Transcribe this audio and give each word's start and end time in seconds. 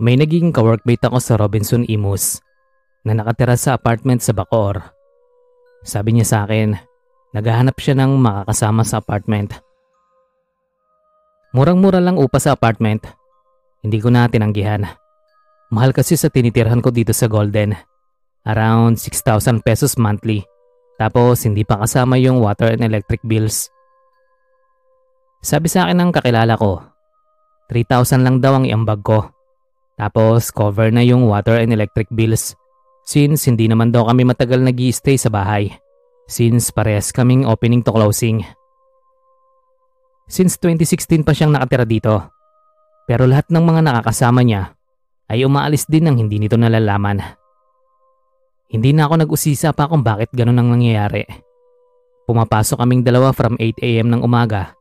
May 0.00 0.16
naging 0.16 0.56
kaworkmate 0.56 1.04
ako 1.04 1.20
sa 1.20 1.36
Robinson 1.36 1.84
Imus 1.84 2.40
na 3.04 3.12
nakatira 3.12 3.52
sa 3.60 3.76
apartment 3.76 4.24
sa 4.24 4.32
Bacoor. 4.32 4.80
Sabi 5.84 6.16
niya 6.16 6.24
sa 6.24 6.38
akin, 6.48 6.72
naghahanap 7.36 7.76
siya 7.76 8.00
ng 8.00 8.16
makakasama 8.16 8.80
sa 8.80 9.04
apartment. 9.04 9.60
Murang-mura 11.52 12.00
lang 12.00 12.16
upa 12.16 12.40
sa 12.40 12.56
apartment. 12.56 13.04
Hindi 13.84 14.00
ko 14.00 14.08
na 14.08 14.24
tinanggihan. 14.24 14.88
Mahal 15.68 15.92
kasi 15.92 16.16
sa 16.16 16.32
tinitirhan 16.32 16.80
ko 16.80 16.88
dito 16.88 17.12
sa 17.12 17.28
Golden. 17.28 17.76
Around 18.48 18.96
6,000 18.96 19.60
pesos 19.60 20.00
monthly. 20.00 20.48
Tapos 20.96 21.44
hindi 21.44 21.60
pa 21.60 21.76
kasama 21.76 22.16
yung 22.16 22.40
water 22.40 22.72
and 22.72 22.80
electric 22.80 23.20
bills. 23.20 23.68
Sabi 25.44 25.68
sa 25.68 25.84
akin 25.84 26.08
ng 26.08 26.10
kakilala 26.16 26.56
ko, 26.56 26.88
3,000 27.68 28.24
lang 28.24 28.40
daw 28.40 28.56
ang 28.56 28.64
iambag 28.64 29.04
ko. 29.04 29.28
Tapos 30.00 30.48
cover 30.48 30.88
na 30.88 31.04
yung 31.04 31.28
water 31.28 31.60
and 31.60 31.76
electric 31.76 32.08
bills 32.08 32.56
since 33.04 33.44
hindi 33.44 33.68
naman 33.68 33.92
daw 33.92 34.08
kami 34.08 34.24
matagal 34.24 34.64
nag 34.64 34.80
stay 34.96 35.20
sa 35.20 35.28
bahay 35.28 35.68
since 36.24 36.72
parehas 36.72 37.12
kaming 37.12 37.44
opening 37.44 37.84
to 37.84 37.92
closing. 37.92 38.40
Since 40.24 40.56
2016 40.64 41.20
pa 41.20 41.36
siyang 41.36 41.52
nakatira 41.52 41.84
dito. 41.84 42.32
Pero 43.04 43.28
lahat 43.28 43.52
ng 43.52 43.60
mga 43.60 43.80
nakakasama 43.84 44.40
niya 44.40 44.72
ay 45.28 45.44
umaalis 45.44 45.84
din 45.84 46.08
nang 46.08 46.16
hindi 46.16 46.40
nito 46.40 46.56
nalalaman. 46.56 47.20
Hindi 48.72 48.96
na 48.96 49.04
ako 49.04 49.28
nag-usisa 49.28 49.76
pa 49.76 49.84
kung 49.84 50.00
bakit 50.00 50.32
ganun 50.32 50.64
ang 50.64 50.72
nangyayari. 50.72 51.28
Pumapasok 52.24 52.80
kaming 52.80 53.04
dalawa 53.04 53.36
from 53.36 53.60
8am 53.60 54.16
ng 54.16 54.22
umaga 54.24 54.72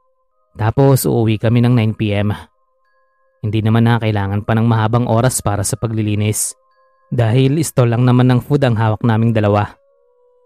tapos 0.56 1.04
uuwi 1.04 1.42
kami 1.42 1.60
ng 1.60 1.74
9pm. 1.76 2.59
Hindi 3.40 3.64
naman 3.64 3.88
na 3.88 4.00
kailangan 4.00 4.44
pa 4.44 4.52
ng 4.56 4.68
mahabang 4.68 5.08
oras 5.08 5.40
para 5.40 5.64
sa 5.64 5.80
paglilinis. 5.80 6.56
Dahil 7.10 7.58
stall 7.64 7.96
lang 7.96 8.04
naman 8.04 8.28
ng 8.30 8.40
food 8.44 8.62
ang 8.68 8.76
hawak 8.76 9.02
naming 9.02 9.32
dalawa. 9.32 9.80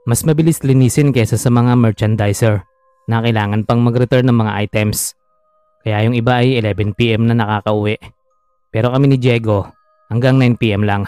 Mas 0.06 0.22
mabilis 0.22 0.62
linisin 0.62 1.10
kaysa 1.10 1.36
sa 1.36 1.50
mga 1.50 1.74
merchandiser 1.74 2.62
na 3.10 3.20
kailangan 3.20 3.66
pang 3.68 3.82
mag-return 3.82 4.30
ng 4.30 4.38
mga 4.38 4.52
items. 4.68 5.18
Kaya 5.84 6.08
yung 6.08 6.16
iba 6.16 6.40
ay 6.40 6.62
11pm 6.64 7.28
na 7.28 7.36
nakakauwi. 7.36 8.00
Pero 8.72 8.94
kami 8.96 9.12
ni 9.12 9.18
Diego 9.20 9.68
hanggang 10.08 10.40
9pm 10.40 10.84
lang. 10.88 11.04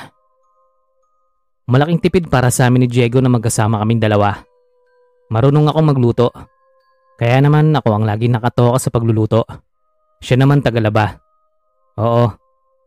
Malaking 1.66 1.98
tipid 1.98 2.26
para 2.30 2.54
sa 2.54 2.70
amin 2.70 2.86
ni 2.86 2.90
Diego 2.92 3.18
na 3.24 3.32
magkasama 3.32 3.82
kaming 3.82 4.02
dalawa. 4.02 4.38
Marunong 5.34 5.66
akong 5.72 5.88
magluto. 5.90 6.30
Kaya 7.16 7.42
naman 7.42 7.74
ako 7.74 7.90
ang 7.96 8.06
lagi 8.06 8.30
nakatoka 8.30 8.78
sa 8.78 8.94
pagluluto. 8.94 9.48
Siya 10.22 10.38
naman 10.38 10.62
tagalaba. 10.62 11.25
Oo, 11.96 12.28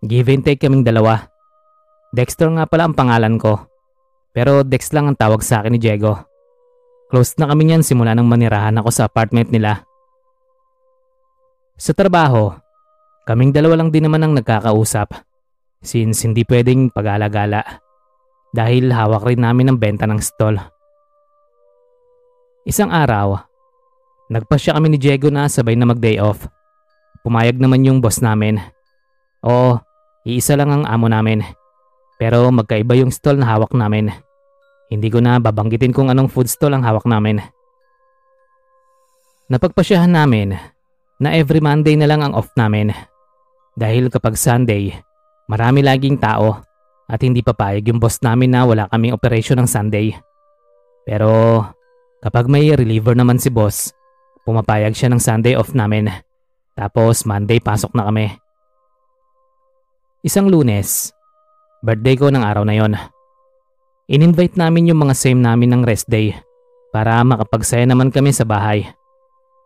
give 0.05 0.29
and 0.29 0.45
take 0.45 0.61
kaming 0.61 0.85
dalawa. 0.85 1.33
Dexter 2.13 2.49
nga 2.53 2.69
pala 2.69 2.89
ang 2.89 2.97
pangalan 2.97 3.41
ko. 3.41 3.69
Pero 4.37 4.61
Dex 4.65 4.93
lang 4.93 5.09
ang 5.09 5.17
tawag 5.17 5.41
sa 5.41 5.61
akin 5.61 5.77
ni 5.77 5.81
Diego. 5.81 6.15
Close 7.09 7.41
na 7.41 7.49
kami 7.49 7.69
niyan 7.69 7.81
simula 7.81 8.13
nang 8.13 8.29
manirahan 8.29 8.77
ako 8.77 8.93
sa 8.93 9.09
apartment 9.09 9.49
nila. 9.49 9.83
Sa 11.81 11.97
trabaho, 11.97 12.53
kaming 13.25 13.51
dalawa 13.51 13.81
lang 13.81 13.89
din 13.89 14.05
naman 14.05 14.21
ang 14.21 14.33
nagkakausap. 14.37 15.25
Since 15.81 16.29
hindi 16.29 16.45
pwedeng 16.45 16.93
pag-alagala. 16.93 17.65
Dahil 18.53 18.93
hawak 18.93 19.25
rin 19.25 19.41
namin 19.41 19.73
ang 19.73 19.79
benta 19.81 20.05
ng 20.05 20.21
stall. 20.21 20.61
Isang 22.69 22.93
araw, 22.93 23.41
nagpasya 24.29 24.77
kami 24.77 24.93
ni 24.93 24.99
Diego 25.01 25.33
na 25.33 25.49
sabay 25.49 25.77
na 25.77 25.89
mag-day 25.89 26.21
off. 26.21 26.45
Pumayag 27.25 27.57
naman 27.57 27.85
yung 27.85 28.05
boss 28.05 28.21
namin 28.21 28.61
Oo, 29.47 29.79
iisa 30.27 30.59
lang 30.59 30.71
ang 30.73 30.85
amo 30.89 31.07
namin. 31.07 31.45
Pero 32.19 32.51
magkaiba 32.51 32.99
yung 32.99 33.15
stall 33.15 33.39
na 33.39 33.47
hawak 33.47 33.71
namin. 33.71 34.11
Hindi 34.91 35.09
ko 35.13 35.23
na 35.23 35.39
babanggitin 35.39 35.95
kung 35.95 36.11
anong 36.11 36.33
food 36.33 36.51
stall 36.51 36.75
ang 36.75 36.83
hawak 36.83 37.07
namin. 37.07 37.39
Napagpasyahan 39.49 40.13
namin 40.13 40.59
na 41.23 41.29
every 41.33 41.63
Monday 41.63 41.95
na 41.95 42.11
lang 42.11 42.21
ang 42.21 42.35
off 42.35 42.51
namin. 42.59 42.91
Dahil 43.79 44.11
kapag 44.11 44.35
Sunday, 44.35 44.91
marami 45.47 45.87
laging 45.87 46.19
tao 46.19 46.59
at 47.09 47.21
hindi 47.23 47.41
papayag 47.41 47.89
yung 47.89 48.03
boss 48.03 48.19
namin 48.21 48.53
na 48.53 48.67
wala 48.67 48.91
kaming 48.91 49.15
operation 49.15 49.57
ng 49.63 49.69
Sunday. 49.71 50.13
Pero 51.07 51.63
kapag 52.21 52.51
may 52.51 52.69
reliever 52.75 53.15
naman 53.15 53.41
si 53.41 53.49
boss, 53.49 53.95
pumapayag 54.43 54.93
siya 54.93 55.09
ng 55.15 55.23
Sunday 55.23 55.55
off 55.55 55.73
namin. 55.73 56.11
Tapos 56.75 57.23
Monday 57.25 57.63
pasok 57.63 57.95
na 57.95 58.05
kami. 58.11 58.48
Isang 60.29 60.53
lunes, 60.53 61.17
birthday 61.81 62.13
ko 62.13 62.29
ng 62.29 62.45
araw 62.45 62.61
na 62.61 62.77
yon. 62.77 62.93
In-invite 64.13 64.61
namin 64.61 64.93
yung 64.93 65.01
mga 65.01 65.17
same 65.17 65.41
namin 65.41 65.73
ng 65.73 65.89
rest 65.89 66.05
day 66.05 66.37
para 66.93 67.17
makapagsaya 67.25 67.89
naman 67.89 68.13
kami 68.13 68.37
sa 68.37 68.45
bahay. 68.45 68.85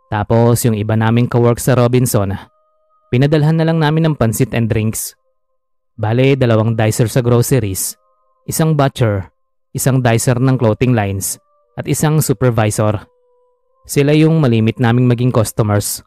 Tapos 0.06 0.62
yung 0.62 0.78
iba 0.78 0.94
naming 0.94 1.26
kawork 1.26 1.58
sa 1.58 1.74
Robinson, 1.74 2.38
pinadalhan 3.10 3.58
na 3.58 3.66
lang 3.66 3.82
namin 3.82 4.06
ng 4.06 4.14
pansit 4.14 4.54
and 4.54 4.70
drinks. 4.70 5.18
Bale, 5.98 6.38
dalawang 6.38 6.78
dicer 6.78 7.10
sa 7.10 7.26
groceries, 7.26 7.98
isang 8.46 8.78
butcher, 8.78 9.34
isang 9.74 9.98
dicer 9.98 10.38
ng 10.38 10.62
clothing 10.62 10.94
lines, 10.94 11.42
at 11.74 11.90
isang 11.90 12.22
supervisor. 12.22 13.02
Sila 13.82 14.14
yung 14.14 14.38
malimit 14.38 14.78
naming 14.78 15.10
maging 15.10 15.34
customers. 15.34 16.06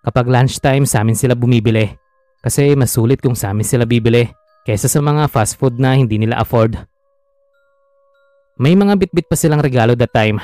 Kapag 0.00 0.32
lunchtime 0.32 0.88
sa 0.88 1.04
amin 1.04 1.12
sila 1.12 1.36
bumibili. 1.36 2.01
Kasi 2.42 2.74
mas 2.74 2.90
sulit 2.90 3.22
kung 3.22 3.38
sa 3.38 3.54
amin 3.54 3.62
sila 3.62 3.86
bibili 3.86 4.26
kaysa 4.66 4.90
sa 4.90 4.98
mga 4.98 5.30
fast 5.30 5.58
food 5.58 5.78
na 5.78 5.94
hindi 5.94 6.18
nila 6.18 6.42
afford. 6.42 6.74
May 8.58 8.74
mga 8.74 8.98
bitbit 8.98 9.30
pa 9.30 9.38
silang 9.38 9.62
regalo 9.62 9.94
that 9.94 10.10
time. 10.10 10.42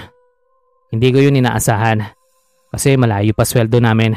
Hindi 0.89 1.11
ko 1.13 1.19
yun 1.21 1.37
inaasahan 1.37 2.07
kasi 2.71 2.95
malayo 2.95 3.35
pa 3.35 3.45
sweldo 3.45 3.83
namin. 3.83 4.17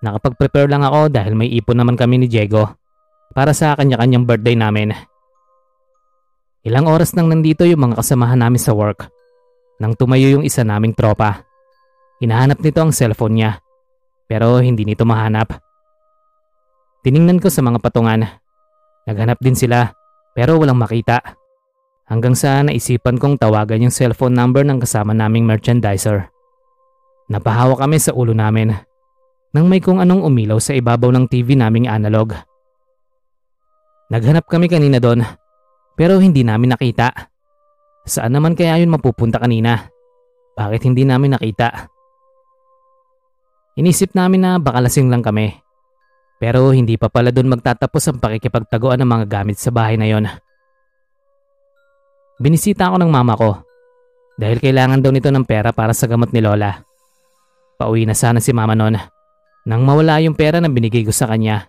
Nakapag-prepare 0.00 0.70
lang 0.70 0.86
ako 0.86 1.10
dahil 1.10 1.34
may 1.34 1.50
ipon 1.50 1.76
naman 1.76 1.98
kami 1.98 2.22
ni 2.22 2.26
Diego 2.30 2.70
para 3.34 3.52
sa 3.52 3.74
kanya-kanyang 3.76 4.24
birthday 4.24 4.56
namin. 4.56 4.94
Ilang 6.66 6.86
oras 6.86 7.14
nang 7.14 7.30
nandito 7.30 7.66
yung 7.66 7.90
mga 7.90 8.00
kasamahan 8.00 8.40
namin 8.42 8.58
sa 8.62 8.74
work 8.74 9.10
nang 9.76 9.92
tumayo 9.92 10.32
yung 10.32 10.44
isa 10.44 10.64
naming 10.64 10.96
tropa. 10.96 11.44
Hinahanap 12.22 12.64
nito 12.64 12.80
ang 12.80 12.96
cellphone 12.96 13.34
niya 13.36 13.50
pero 14.24 14.58
hindi 14.58 14.88
nito 14.88 15.04
mahanap. 15.04 15.65
Tiningnan 17.06 17.38
ko 17.38 17.46
sa 17.46 17.62
mga 17.62 17.78
patungan. 17.78 18.26
Naghanap 19.06 19.38
din 19.38 19.54
sila 19.54 19.94
pero 20.34 20.58
walang 20.58 20.74
makita. 20.74 21.22
Hanggang 22.10 22.34
sa 22.34 22.66
naisipan 22.66 23.14
kong 23.22 23.38
tawagan 23.38 23.86
yung 23.86 23.94
cellphone 23.94 24.34
number 24.34 24.66
ng 24.66 24.82
kasama 24.82 25.14
naming 25.14 25.46
merchandiser. 25.46 26.26
Napahawa 27.30 27.78
kami 27.78 28.02
sa 28.02 28.10
ulo 28.10 28.34
namin 28.34 28.74
nang 29.54 29.70
may 29.70 29.78
kung 29.78 30.02
anong 30.02 30.26
umilaw 30.26 30.58
sa 30.58 30.74
ibabaw 30.74 31.14
ng 31.14 31.30
TV 31.30 31.54
naming 31.54 31.86
analog. 31.86 32.34
Naghanap 34.10 34.50
kami 34.50 34.66
kanina 34.66 34.98
doon 34.98 35.22
pero 35.94 36.18
hindi 36.18 36.42
namin 36.42 36.74
nakita. 36.74 37.14
Saan 38.02 38.34
naman 38.34 38.58
kaya 38.58 38.82
yun 38.82 38.90
mapupunta 38.90 39.38
kanina? 39.38 39.94
Bakit 40.58 40.90
hindi 40.90 41.06
namin 41.06 41.38
nakita? 41.38 41.86
Inisip 43.78 44.10
namin 44.18 44.42
na 44.42 44.50
baka 44.58 44.82
lasing 44.82 45.06
lang 45.06 45.22
kami 45.22 45.65
pero 46.36 46.72
hindi 46.72 47.00
pa 47.00 47.08
pala 47.08 47.32
doon 47.32 47.56
magtatapos 47.56 48.02
ang 48.12 48.18
pakikipagtaguan 48.20 49.00
ng 49.00 49.08
mga 49.08 49.24
gamit 49.26 49.56
sa 49.56 49.72
bahay 49.72 49.96
na 49.96 50.08
yon. 50.08 50.28
Binisita 52.36 52.92
ako 52.92 53.00
ng 53.00 53.10
mama 53.10 53.32
ko 53.32 53.64
dahil 54.36 54.60
kailangan 54.60 55.00
daw 55.00 55.08
nito 55.08 55.32
ng 55.32 55.48
pera 55.48 55.72
para 55.72 55.96
sa 55.96 56.04
gamot 56.04 56.28
ni 56.36 56.44
Lola. 56.44 56.76
Pauwi 57.80 58.04
na 58.04 58.12
sana 58.12 58.40
si 58.40 58.52
mama 58.52 58.76
noon 58.76 59.00
nang 59.66 59.82
mawala 59.82 60.20
yung 60.22 60.36
pera 60.36 60.60
na 60.60 60.68
binigay 60.68 61.02
ko 61.02 61.10
sa 61.10 61.26
kanya. 61.26 61.66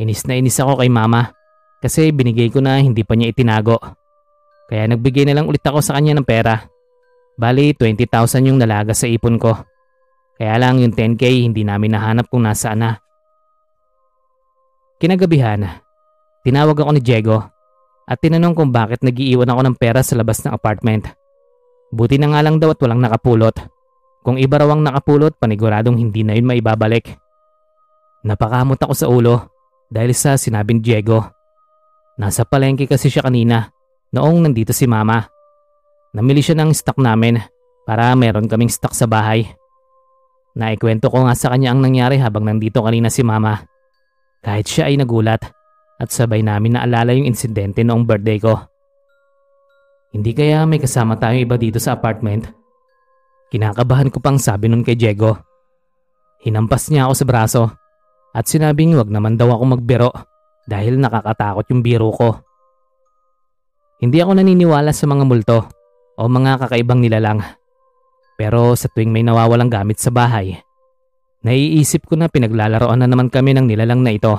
Inis 0.00 0.24
na 0.24 0.38
inis 0.38 0.56
ako 0.62 0.80
kay 0.80 0.88
mama 0.88 1.34
kasi 1.82 2.14
binigay 2.14 2.48
ko 2.48 2.62
na 2.62 2.78
hindi 2.78 3.02
pa 3.02 3.18
niya 3.18 3.34
itinago. 3.34 3.76
Kaya 4.70 4.88
nagbigay 4.88 5.28
na 5.28 5.36
lang 5.36 5.50
ulit 5.50 5.60
ako 5.60 5.84
sa 5.84 5.98
kanya 5.98 6.16
ng 6.16 6.24
pera. 6.24 6.64
Bali 7.36 7.76
20,000 7.76 8.48
yung 8.48 8.56
nalaga 8.56 8.96
sa 8.96 9.10
ipon 9.10 9.36
ko. 9.36 9.52
Kaya 10.38 10.56
lang 10.56 10.80
yung 10.80 10.96
10k 10.96 11.44
hindi 11.44 11.66
namin 11.66 11.92
nahanap 11.92 12.30
kung 12.32 12.46
nasaan 12.46 12.80
na. 12.80 12.90
Kinagabihan, 15.02 15.66
tinawag 16.46 16.78
ako 16.78 16.94
ni 16.94 17.02
Diego 17.02 17.42
at 18.06 18.22
tinanong 18.22 18.54
kung 18.54 18.70
bakit 18.70 19.02
nagiiwan 19.02 19.50
ako 19.50 19.60
ng 19.66 19.74
pera 19.74 19.98
sa 19.98 20.14
labas 20.14 20.38
ng 20.46 20.54
apartment. 20.54 21.10
Buti 21.90 22.22
na 22.22 22.30
nga 22.30 22.38
lang 22.46 22.62
daw 22.62 22.70
at 22.70 22.78
walang 22.78 23.02
nakapulot. 23.02 23.50
Kung 24.22 24.38
iba 24.38 24.62
raw 24.62 24.70
ang 24.70 24.86
nakapulot, 24.86 25.34
paniguradong 25.42 25.98
hindi 25.98 26.22
na 26.22 26.38
yun 26.38 26.46
maibabalik. 26.46 27.18
Napakamot 28.22 28.78
ako 28.78 28.94
sa 28.94 29.10
ulo 29.10 29.50
dahil 29.90 30.14
sa 30.14 30.38
sinabi 30.38 30.78
ni 30.78 30.86
Diego. 30.86 31.18
Nasa 32.22 32.46
palengke 32.46 32.86
kasi 32.86 33.10
siya 33.10 33.26
kanina 33.26 33.74
noong 34.14 34.46
nandito 34.46 34.70
si 34.70 34.86
mama. 34.86 35.18
Namili 36.14 36.46
siya 36.46 36.54
ng 36.62 36.70
stock 36.70 37.02
namin 37.02 37.42
para 37.82 38.14
meron 38.14 38.46
kaming 38.46 38.70
stock 38.70 38.94
sa 38.94 39.10
bahay. 39.10 39.50
Naikwento 40.54 41.10
ko 41.10 41.26
nga 41.26 41.34
sa 41.34 41.50
kanya 41.50 41.74
ang 41.74 41.82
nangyari 41.82 42.22
habang 42.22 42.46
nandito 42.46 42.86
kanina 42.86 43.10
si 43.10 43.26
mama. 43.26 43.71
Kahit 44.42 44.66
siya 44.66 44.90
ay 44.90 44.98
nagulat 44.98 45.38
at 46.02 46.08
sabay 46.10 46.42
namin 46.42 46.74
naalala 46.74 47.14
yung 47.14 47.30
insidente 47.30 47.86
noong 47.86 48.02
birthday 48.02 48.42
ko. 48.42 48.58
Hindi 50.12 50.34
kaya 50.34 50.66
may 50.66 50.82
kasama 50.82 51.16
tayong 51.16 51.46
iba 51.46 51.56
dito 51.56 51.78
sa 51.78 51.94
apartment? 51.94 52.50
Kinakabahan 53.54 54.10
ko 54.10 54.18
pang 54.18 54.36
sabi 54.36 54.66
nun 54.66 54.82
kay 54.82 54.98
Diego. 54.98 55.38
Hinampas 56.42 56.90
niya 56.90 57.06
ako 57.06 57.14
sa 57.14 57.24
braso 57.24 57.62
at 58.34 58.44
sinabing 58.50 58.98
wag 58.98 59.08
naman 59.08 59.38
daw 59.38 59.54
ako 59.54 59.78
magbiro 59.78 60.10
dahil 60.66 60.98
nakakatakot 60.98 61.64
yung 61.70 61.80
biro 61.86 62.10
ko. 62.10 62.42
Hindi 64.02 64.18
ako 64.18 64.42
naniniwala 64.42 64.90
sa 64.90 65.06
mga 65.06 65.22
multo 65.22 65.70
o 66.18 66.26
mga 66.26 66.66
kakaibang 66.66 66.98
nilalang. 66.98 67.38
Pero 68.34 68.74
sa 68.74 68.90
tuwing 68.90 69.14
may 69.14 69.22
nawawalang 69.22 69.70
gamit 69.70 70.02
sa 70.02 70.10
bahay, 70.10 70.58
naiisip 71.42 72.06
ko 72.06 72.18
na 72.18 72.26
pinaglalaroan 72.30 73.02
na 73.02 73.08
naman 73.10 73.30
kami 73.30 73.54
ng 73.54 73.66
nilalang 73.66 74.02
na 74.02 74.14
ito. 74.14 74.34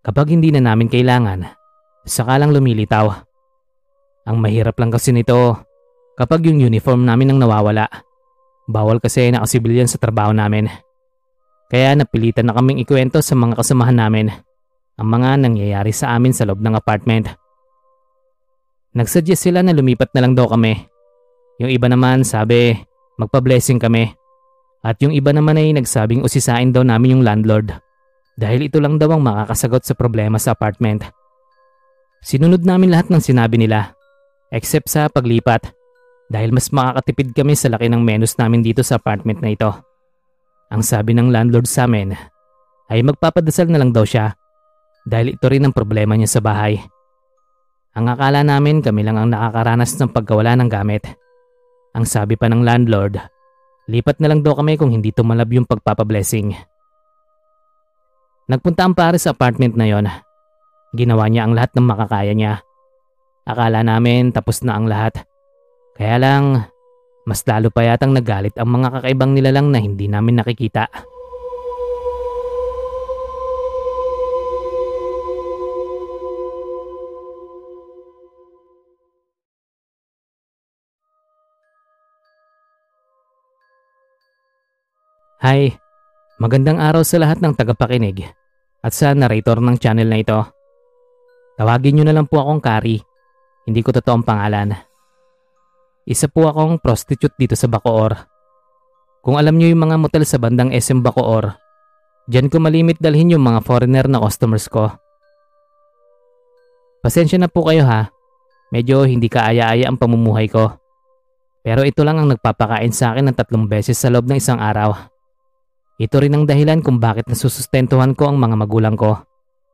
Kapag 0.00 0.32
hindi 0.32 0.48
na 0.54 0.64
namin 0.64 0.88
kailangan, 0.88 1.44
saka 2.08 2.40
lang 2.40 2.56
lumilitaw. 2.56 3.06
Ang 4.30 4.36
mahirap 4.40 4.78
lang 4.78 4.94
kasi 4.94 5.12
nito 5.12 5.60
kapag 6.16 6.46
yung 6.48 6.62
uniform 6.62 7.04
namin 7.04 7.34
ang 7.34 7.38
nawawala. 7.42 7.90
Bawal 8.70 9.02
kasi 9.02 9.28
nakasibilyan 9.34 9.90
sa 9.90 9.98
trabaho 9.98 10.30
namin. 10.30 10.70
Kaya 11.70 11.94
napilitan 11.94 12.50
na 12.50 12.54
kaming 12.54 12.82
ikwento 12.82 13.22
sa 13.22 13.34
mga 13.34 13.58
kasamahan 13.58 13.98
namin 13.98 14.26
ang 15.00 15.08
mga 15.08 15.40
nangyayari 15.40 15.96
sa 15.96 16.12
amin 16.12 16.36
sa 16.36 16.44
loob 16.44 16.60
ng 16.60 16.76
apartment. 16.76 17.32
Nagsuggest 18.92 19.48
sila 19.48 19.64
na 19.64 19.72
lumipat 19.72 20.12
na 20.12 20.20
lang 20.20 20.36
daw 20.36 20.50
kami. 20.52 20.76
Yung 21.62 21.72
iba 21.72 21.88
naman 21.88 22.20
sabi 22.20 22.76
magpa-blessing 23.16 23.80
kami. 23.80 24.12
At 24.80 24.96
yung 25.04 25.12
iba 25.12 25.32
naman 25.32 25.60
ay 25.60 25.76
nagsabing 25.76 26.24
usisain 26.24 26.72
daw 26.72 26.80
namin 26.80 27.20
yung 27.20 27.24
landlord. 27.24 27.76
Dahil 28.40 28.72
ito 28.72 28.80
lang 28.80 28.96
daw 28.96 29.12
ang 29.12 29.20
makakasagot 29.20 29.84
sa 29.84 29.92
problema 29.92 30.40
sa 30.40 30.56
apartment. 30.56 31.04
Sinunod 32.24 32.64
namin 32.64 32.88
lahat 32.88 33.12
ng 33.12 33.20
sinabi 33.20 33.60
nila. 33.60 33.92
Except 34.48 34.88
sa 34.88 35.12
paglipat. 35.12 35.68
Dahil 36.32 36.54
mas 36.54 36.72
makakatipid 36.72 37.36
kami 37.36 37.52
sa 37.52 37.68
laki 37.68 37.92
ng 37.92 38.00
menus 38.00 38.40
namin 38.40 38.64
dito 38.64 38.80
sa 38.80 38.96
apartment 38.96 39.44
na 39.44 39.52
ito. 39.52 39.70
Ang 40.70 40.80
sabi 40.86 41.12
ng 41.12 41.28
landlord 41.28 41.66
sa 41.66 41.84
amin 41.90 42.14
ay 42.90 43.02
magpapadasal 43.02 43.66
na 43.66 43.82
lang 43.82 43.90
daw 43.90 44.06
siya 44.06 44.38
dahil 45.02 45.34
ito 45.34 45.46
rin 45.50 45.66
ang 45.66 45.74
problema 45.74 46.14
niya 46.14 46.38
sa 46.38 46.40
bahay. 46.40 46.78
Ang 47.98 48.06
akala 48.06 48.46
namin 48.46 48.78
kami 48.78 49.02
lang 49.02 49.18
ang 49.18 49.34
nakakaranas 49.34 49.98
ng 49.98 50.14
pagkawala 50.14 50.54
ng 50.54 50.70
gamit. 50.70 51.10
Ang 51.98 52.06
sabi 52.06 52.38
pa 52.38 52.46
ng 52.46 52.62
landlord, 52.62 53.18
lipat 53.90 54.22
na 54.22 54.30
lang 54.30 54.46
daw 54.46 54.54
kami 54.54 54.78
kung 54.78 54.94
hindi 54.94 55.10
tumalab 55.10 55.50
yung 55.50 55.66
pagpapablessing. 55.66 56.54
Nagpunta 58.46 58.86
ang 58.86 58.94
pare 58.94 59.18
sa 59.18 59.34
apartment 59.34 59.74
na 59.74 59.86
yon. 59.90 60.06
Ginawa 60.94 61.26
niya 61.26 61.46
ang 61.46 61.54
lahat 61.54 61.74
ng 61.74 61.86
makakaya 61.86 62.34
niya. 62.34 62.62
Akala 63.46 63.82
namin 63.82 64.30
tapos 64.30 64.62
na 64.62 64.78
ang 64.78 64.86
lahat. 64.86 65.22
Kaya 65.98 66.18
lang, 66.18 66.70
mas 67.26 67.42
lalo 67.46 67.70
pa 67.70 67.86
yatang 67.86 68.14
nagalit 68.14 68.54
ang 68.58 68.70
mga 68.70 68.98
kakaibang 68.98 69.34
nilalang 69.34 69.70
na 69.70 69.78
hindi 69.78 70.06
namin 70.06 70.42
nakikita. 70.42 70.86
Hi, 85.40 85.72
magandang 86.36 86.76
araw 86.76 87.00
sa 87.00 87.16
lahat 87.16 87.40
ng 87.40 87.56
tagapakinig 87.56 88.28
at 88.84 88.92
sa 88.92 89.16
narrator 89.16 89.56
ng 89.56 89.72
channel 89.80 90.04
na 90.04 90.20
ito. 90.20 90.36
Tawagin 91.56 91.96
nyo 91.96 92.04
na 92.04 92.12
lang 92.12 92.28
po 92.28 92.44
akong 92.44 92.60
Kari, 92.60 93.00
hindi 93.64 93.80
ko 93.80 93.88
totoong 93.88 94.20
pangalan. 94.20 94.76
Isa 96.04 96.28
po 96.28 96.44
akong 96.44 96.76
prostitute 96.84 97.32
dito 97.40 97.56
sa 97.56 97.72
Bacoor. 97.72 98.20
Kung 99.24 99.40
alam 99.40 99.56
nyo 99.56 99.72
yung 99.72 99.80
mga 99.80 99.96
motel 99.96 100.28
sa 100.28 100.36
bandang 100.36 100.76
SM 100.76 101.00
Bacoor, 101.00 101.56
dyan 102.28 102.52
ko 102.52 102.60
malimit 102.60 103.00
dalhin 103.00 103.32
yung 103.32 103.40
mga 103.40 103.64
foreigner 103.64 104.12
na 104.12 104.20
customers 104.20 104.68
ko. 104.68 104.92
Pasensya 107.00 107.40
na 107.40 107.48
po 107.48 107.64
kayo 107.64 107.88
ha, 107.88 108.12
medyo 108.68 109.08
hindi 109.08 109.32
kaaya-aya 109.32 109.88
ang 109.88 109.96
pamumuhay 109.96 110.52
ko. 110.52 110.68
Pero 111.64 111.80
ito 111.80 112.04
lang 112.04 112.20
ang 112.20 112.28
nagpapakain 112.28 112.92
sa 112.92 113.16
akin 113.16 113.32
ng 113.32 113.36
tatlong 113.40 113.64
beses 113.64 113.96
sa 113.96 114.12
loob 114.12 114.28
ng 114.28 114.36
isang 114.36 114.60
araw. 114.60 115.16
Ito 116.00 116.16
rin 116.24 116.32
ang 116.32 116.48
dahilan 116.48 116.80
kung 116.80 116.96
bakit 116.96 117.28
nasusustentuhan 117.28 118.16
ko 118.16 118.32
ang 118.32 118.40
mga 118.40 118.56
magulang 118.56 118.96
ko 118.96 119.20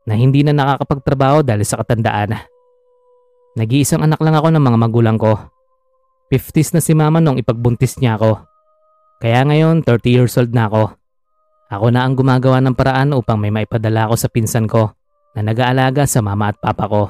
na 0.03 0.19
hindi 0.19 0.43
na 0.43 0.51
nakakapagtrabaho 0.51 1.39
dahil 1.39 1.63
sa 1.63 1.79
katandaan. 1.79 2.35
Nag-iisang 3.55 4.03
anak 4.03 4.19
lang 4.19 4.35
ako 4.35 4.51
ng 4.51 4.63
mga 4.63 4.77
magulang 4.77 5.15
ko. 5.15 5.39
50s 6.27 6.75
na 6.75 6.83
si 6.83 6.91
mama 6.91 7.23
nung 7.23 7.39
ipagbuntis 7.39 7.95
niya 8.03 8.19
ako. 8.19 8.43
Kaya 9.23 9.47
ngayon 9.47 9.87
30 9.87 10.03
years 10.11 10.35
old 10.35 10.51
na 10.51 10.67
ako. 10.67 10.83
Ako 11.71 11.85
na 11.95 12.03
ang 12.03 12.19
gumagawa 12.19 12.59
ng 12.59 12.75
paraan 12.75 13.15
upang 13.15 13.39
may 13.39 13.51
maipadala 13.51 14.11
ako 14.11 14.15
sa 14.19 14.27
pinsan 14.27 14.67
ko 14.67 14.91
na 15.31 15.43
nag-aalaga 15.43 16.03
sa 16.07 16.19
mama 16.19 16.51
at 16.51 16.59
papa 16.59 16.91
ko. 16.91 17.03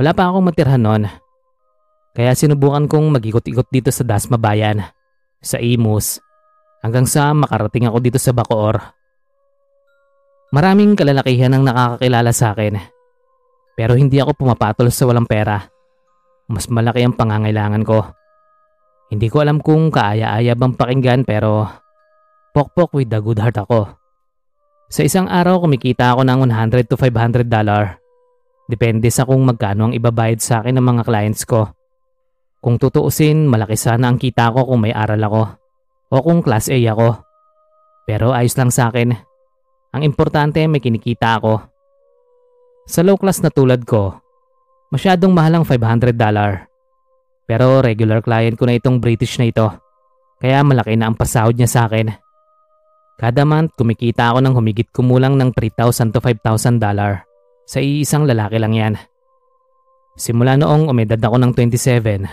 Wala 0.00 0.12
pa 0.12 0.28
akong 0.28 0.44
matirhan 0.52 0.84
noon. 0.84 1.04
Kaya 2.12 2.36
sinubukan 2.36 2.88
kong 2.88 3.08
mag-ikot-ikot 3.20 3.68
dito 3.72 3.88
sa 3.88 4.04
Dasma 4.04 4.36
Bayan, 4.40 4.84
sa 5.44 5.60
Imus, 5.60 6.23
hanggang 6.84 7.08
sa 7.08 7.32
makarating 7.32 7.88
ako 7.88 7.96
dito 8.04 8.20
sa 8.20 8.36
Bacoor. 8.36 8.76
Maraming 10.52 10.92
kalalakihan 10.92 11.56
ang 11.56 11.64
nakakakilala 11.64 12.30
sa 12.36 12.52
akin. 12.52 12.76
Pero 13.74 13.96
hindi 13.96 14.20
ako 14.20 14.36
pumapatol 14.36 14.92
sa 14.92 15.08
walang 15.08 15.24
pera. 15.24 15.64
Mas 16.46 16.68
malaki 16.68 17.02
ang 17.02 17.16
pangangailangan 17.16 17.82
ko. 17.82 18.04
Hindi 19.08 19.26
ko 19.32 19.40
alam 19.40 19.64
kung 19.64 19.88
kaaya-aya 19.88 20.52
bang 20.54 20.76
pakinggan 20.76 21.24
pero 21.24 21.66
pokpok 22.52 23.00
with 23.00 23.08
the 23.08 23.18
good 23.18 23.40
heart 23.40 23.56
ako. 23.56 23.96
Sa 24.92 25.02
isang 25.02 25.26
araw 25.26 25.64
kumikita 25.64 26.14
ako 26.14 26.22
ng 26.22 26.38
100 26.46 26.86
to 26.86 26.94
500 27.00 27.48
dollar. 27.48 27.98
Depende 28.70 29.10
sa 29.10 29.26
kung 29.26 29.42
magkano 29.42 29.90
ang 29.90 29.94
ibabayad 29.96 30.38
sa 30.38 30.62
akin 30.62 30.78
ng 30.78 30.86
mga 30.86 31.02
clients 31.08 31.42
ko. 31.48 31.66
Kung 32.62 32.78
tutuusin, 32.80 33.44
malaki 33.44 33.76
sana 33.76 34.08
ang 34.08 34.16
kita 34.16 34.54
ko 34.54 34.64
kung 34.64 34.86
may 34.86 34.94
aral 34.94 35.20
ako 35.20 35.63
o 36.14 36.22
kung 36.22 36.38
class 36.46 36.70
A 36.70 36.78
ako. 36.78 37.18
Pero 38.06 38.30
ayos 38.30 38.54
lang 38.54 38.70
sa 38.70 38.94
akin. 38.94 39.10
Ang 39.90 40.02
importante 40.06 40.62
may 40.70 40.78
kinikita 40.78 41.42
ako. 41.42 41.58
Sa 42.86 43.02
low 43.02 43.18
class 43.18 43.42
na 43.42 43.50
tulad 43.50 43.82
ko, 43.82 44.22
masyadong 44.94 45.34
mahal 45.34 45.58
ang 45.58 45.64
$500. 45.66 46.14
Pero 47.50 47.82
regular 47.82 48.22
client 48.22 48.54
ko 48.54 48.64
na 48.70 48.78
itong 48.78 49.02
British 49.02 49.42
na 49.42 49.50
ito. 49.50 49.66
Kaya 50.38 50.62
malaki 50.62 50.94
na 50.94 51.10
ang 51.10 51.16
pasahod 51.18 51.56
niya 51.58 51.66
sa 51.66 51.90
akin. 51.90 52.14
Kada 53.14 53.46
month, 53.46 53.74
kumikita 53.78 54.34
ako 54.34 54.38
ng 54.42 54.54
humigit 54.54 54.88
kumulang 54.90 55.38
ng 55.38 55.54
3,000 55.54 56.14
to 56.14 56.20
5,000 56.20 56.82
dollar. 56.82 57.24
Sa 57.64 57.80
iisang 57.80 58.28
lalaki 58.28 58.60
lang 58.60 58.74
yan. 58.76 58.94
Simula 60.14 60.54
noong 60.54 60.90
umedad 60.90 61.18
ako 61.18 61.40
ng 61.40 61.52
27, 61.56 62.26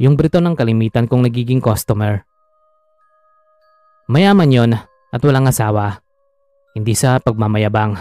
yung 0.00 0.14
Brito 0.16 0.40
ng 0.40 0.56
kalimitan 0.56 1.04
kong 1.04 1.28
nagiging 1.28 1.60
customer. 1.60 2.24
Mayaman 4.10 4.50
yon 4.50 4.72
at 5.14 5.20
walang 5.22 5.46
asawa. 5.46 6.02
Hindi 6.74 6.96
sa 6.98 7.22
pagmamayabang. 7.22 7.94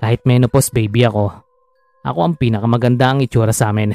Kahit 0.00 0.26
menopause 0.26 0.72
baby 0.72 1.06
ako, 1.06 1.30
ako 2.02 2.18
ang 2.24 2.34
pinakamaganda 2.34 3.12
ang 3.14 3.20
itsura 3.22 3.54
sa 3.54 3.70
amin. 3.70 3.94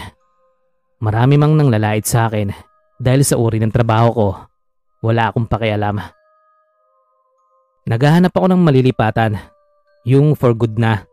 Marami 1.03 1.35
mang 1.35 1.57
nang 1.57 1.67
lalait 1.67 2.05
sa 2.07 2.29
akin 2.29 2.53
dahil 3.01 3.25
sa 3.27 3.35
uri 3.35 3.59
ng 3.59 3.73
trabaho 3.73 4.09
ko, 4.13 4.27
wala 5.03 5.33
akong 5.33 5.49
pakialam. 5.49 5.99
Naghahanap 7.89 8.31
ako 8.31 8.45
ng 8.55 8.61
malilipatan, 8.61 9.41
yung 10.07 10.37
for 10.37 10.55
good 10.55 10.79
na. 10.79 11.03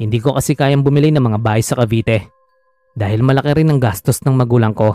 Hindi 0.00 0.22
ko 0.24 0.38
kasi 0.38 0.56
kayang 0.56 0.86
bumili 0.86 1.12
ng 1.12 1.22
mga 1.22 1.38
bahay 1.42 1.60
sa 1.60 1.76
Cavite 1.76 2.32
dahil 2.96 3.20
malaki 3.20 3.60
rin 3.60 3.68
ang 3.68 3.82
gastos 3.82 4.22
ng 4.24 4.34
magulang 4.38 4.72
ko. 4.72 4.94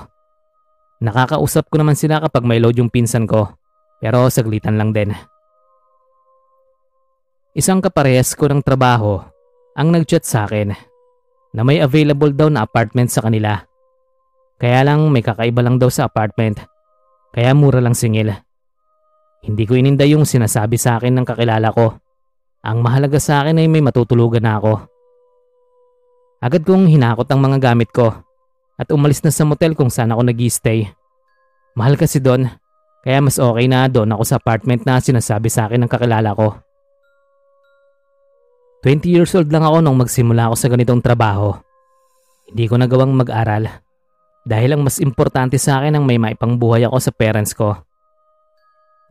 Nakakausap 1.03 1.69
ko 1.69 1.75
naman 1.79 1.95
sila 1.99 2.23
kapag 2.23 2.47
may 2.47 2.59
load 2.63 2.79
yung 2.79 2.91
pinsan 2.91 3.27
ko 3.27 3.58
pero 3.99 4.31
saglitan 4.31 4.79
lang 4.79 4.95
din. 4.95 5.11
Isang 7.55 7.83
kaparehas 7.83 8.33
ko 8.33 8.47
ng 8.47 8.63
trabaho 8.63 9.19
ang 9.75 9.91
nagchat 9.91 10.23
sa 10.23 10.47
akin 10.47 10.71
na 11.51 11.61
may 11.67 11.83
available 11.83 12.31
daw 12.31 12.47
na 12.47 12.63
apartment 12.63 13.11
sa 13.11 13.23
kanila. 13.23 13.63
Kaya 14.59 14.83
lang 14.83 15.07
may 15.11 15.23
kakaiba 15.23 15.63
lang 15.63 15.79
daw 15.79 15.87
sa 15.87 16.07
apartment. 16.07 16.59
Kaya 17.31 17.55
mura 17.55 17.79
lang 17.79 17.95
singil. 17.95 18.31
Hindi 19.39 19.63
ko 19.63 19.79
ininda 19.79 20.03
yung 20.03 20.27
sinasabi 20.27 20.75
sa 20.75 20.99
akin 20.99 21.15
ng 21.15 21.25
kakilala 21.27 21.71
ko. 21.71 21.95
Ang 22.59 22.83
mahalaga 22.83 23.23
sa 23.23 23.43
akin 23.43 23.55
ay 23.55 23.71
may 23.71 23.79
matutulugan 23.79 24.43
na 24.43 24.59
ako. 24.59 24.83
Agad 26.43 26.67
kong 26.67 26.91
hinakot 26.91 27.27
ang 27.31 27.39
mga 27.39 27.57
gamit 27.59 27.91
ko 27.91 28.11
at 28.79 28.87
umalis 28.91 29.23
na 29.23 29.31
sa 29.31 29.43
motel 29.43 29.75
kung 29.75 29.91
saan 29.91 30.11
ako 30.15 30.23
nag 30.23 30.39
stay 30.47 30.87
Mahal 31.75 31.99
kasi 31.99 32.19
doon 32.19 32.47
kaya 32.99 33.23
mas 33.23 33.39
okay 33.39 33.65
na 33.71 33.87
doon 33.87 34.11
ako 34.11 34.23
sa 34.27 34.37
apartment 34.37 34.83
na 34.83 34.99
sinasabi 34.99 35.47
sa 35.47 35.67
akin 35.67 35.85
ng 35.85 35.91
kakilala 35.91 36.35
ko. 36.35 36.59
20 38.83 39.11
years 39.11 39.31
old 39.35 39.51
lang 39.51 39.63
ako 39.63 39.83
nung 39.83 39.99
magsimula 39.99 40.51
ako 40.51 40.55
sa 40.55 40.67
ganitong 40.71 41.03
trabaho. 41.03 41.55
Hindi 42.47 42.65
ko 42.67 42.75
nagawang 42.79 43.11
mag-aral 43.11 43.67
dahil 44.47 44.75
ang 44.75 44.81
mas 44.87 45.03
importante 45.03 45.59
sa 45.59 45.83
akin 45.83 45.99
ang 45.99 46.03
may 46.07 46.15
maipangbuhay 46.15 46.87
ako 46.87 46.97
sa 47.03 47.11
parents 47.11 47.51
ko. 47.51 47.75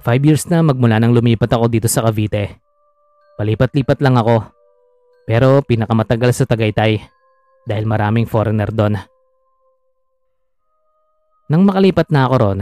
Five 0.00 0.22
years 0.24 0.48
na 0.48 0.64
magmula 0.64 0.96
nang 0.96 1.12
lumipat 1.12 1.52
ako 1.52 1.68
dito 1.68 1.86
sa 1.90 2.06
Cavite. 2.06 2.62
Palipat-lipat 3.36 3.98
lang 4.00 4.16
ako. 4.16 4.46
Pero 5.28 5.60
pinakamatagal 5.60 6.32
sa 6.32 6.44
Tagaytay 6.48 7.04
dahil 7.68 7.84
maraming 7.84 8.24
foreigner 8.24 8.72
doon. 8.72 8.96
Nang 11.52 11.62
makalipat 11.68 12.08
na 12.08 12.24
ako 12.24 12.34
ron, 12.40 12.60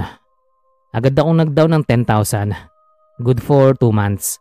agad 0.97 1.13
akong 1.13 1.45
nag-down 1.45 1.77
ng 1.77 1.85
10,000. 1.85 2.57
Good 3.21 3.45
for 3.45 3.77
2 3.77 3.93
months. 3.93 4.41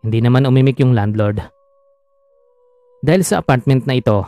Hindi 0.00 0.24
naman 0.24 0.48
umimik 0.48 0.80
yung 0.80 0.96
landlord. 0.96 1.44
Dahil 3.04 3.20
sa 3.20 3.44
apartment 3.44 3.84
na 3.84 4.00
ito, 4.00 4.24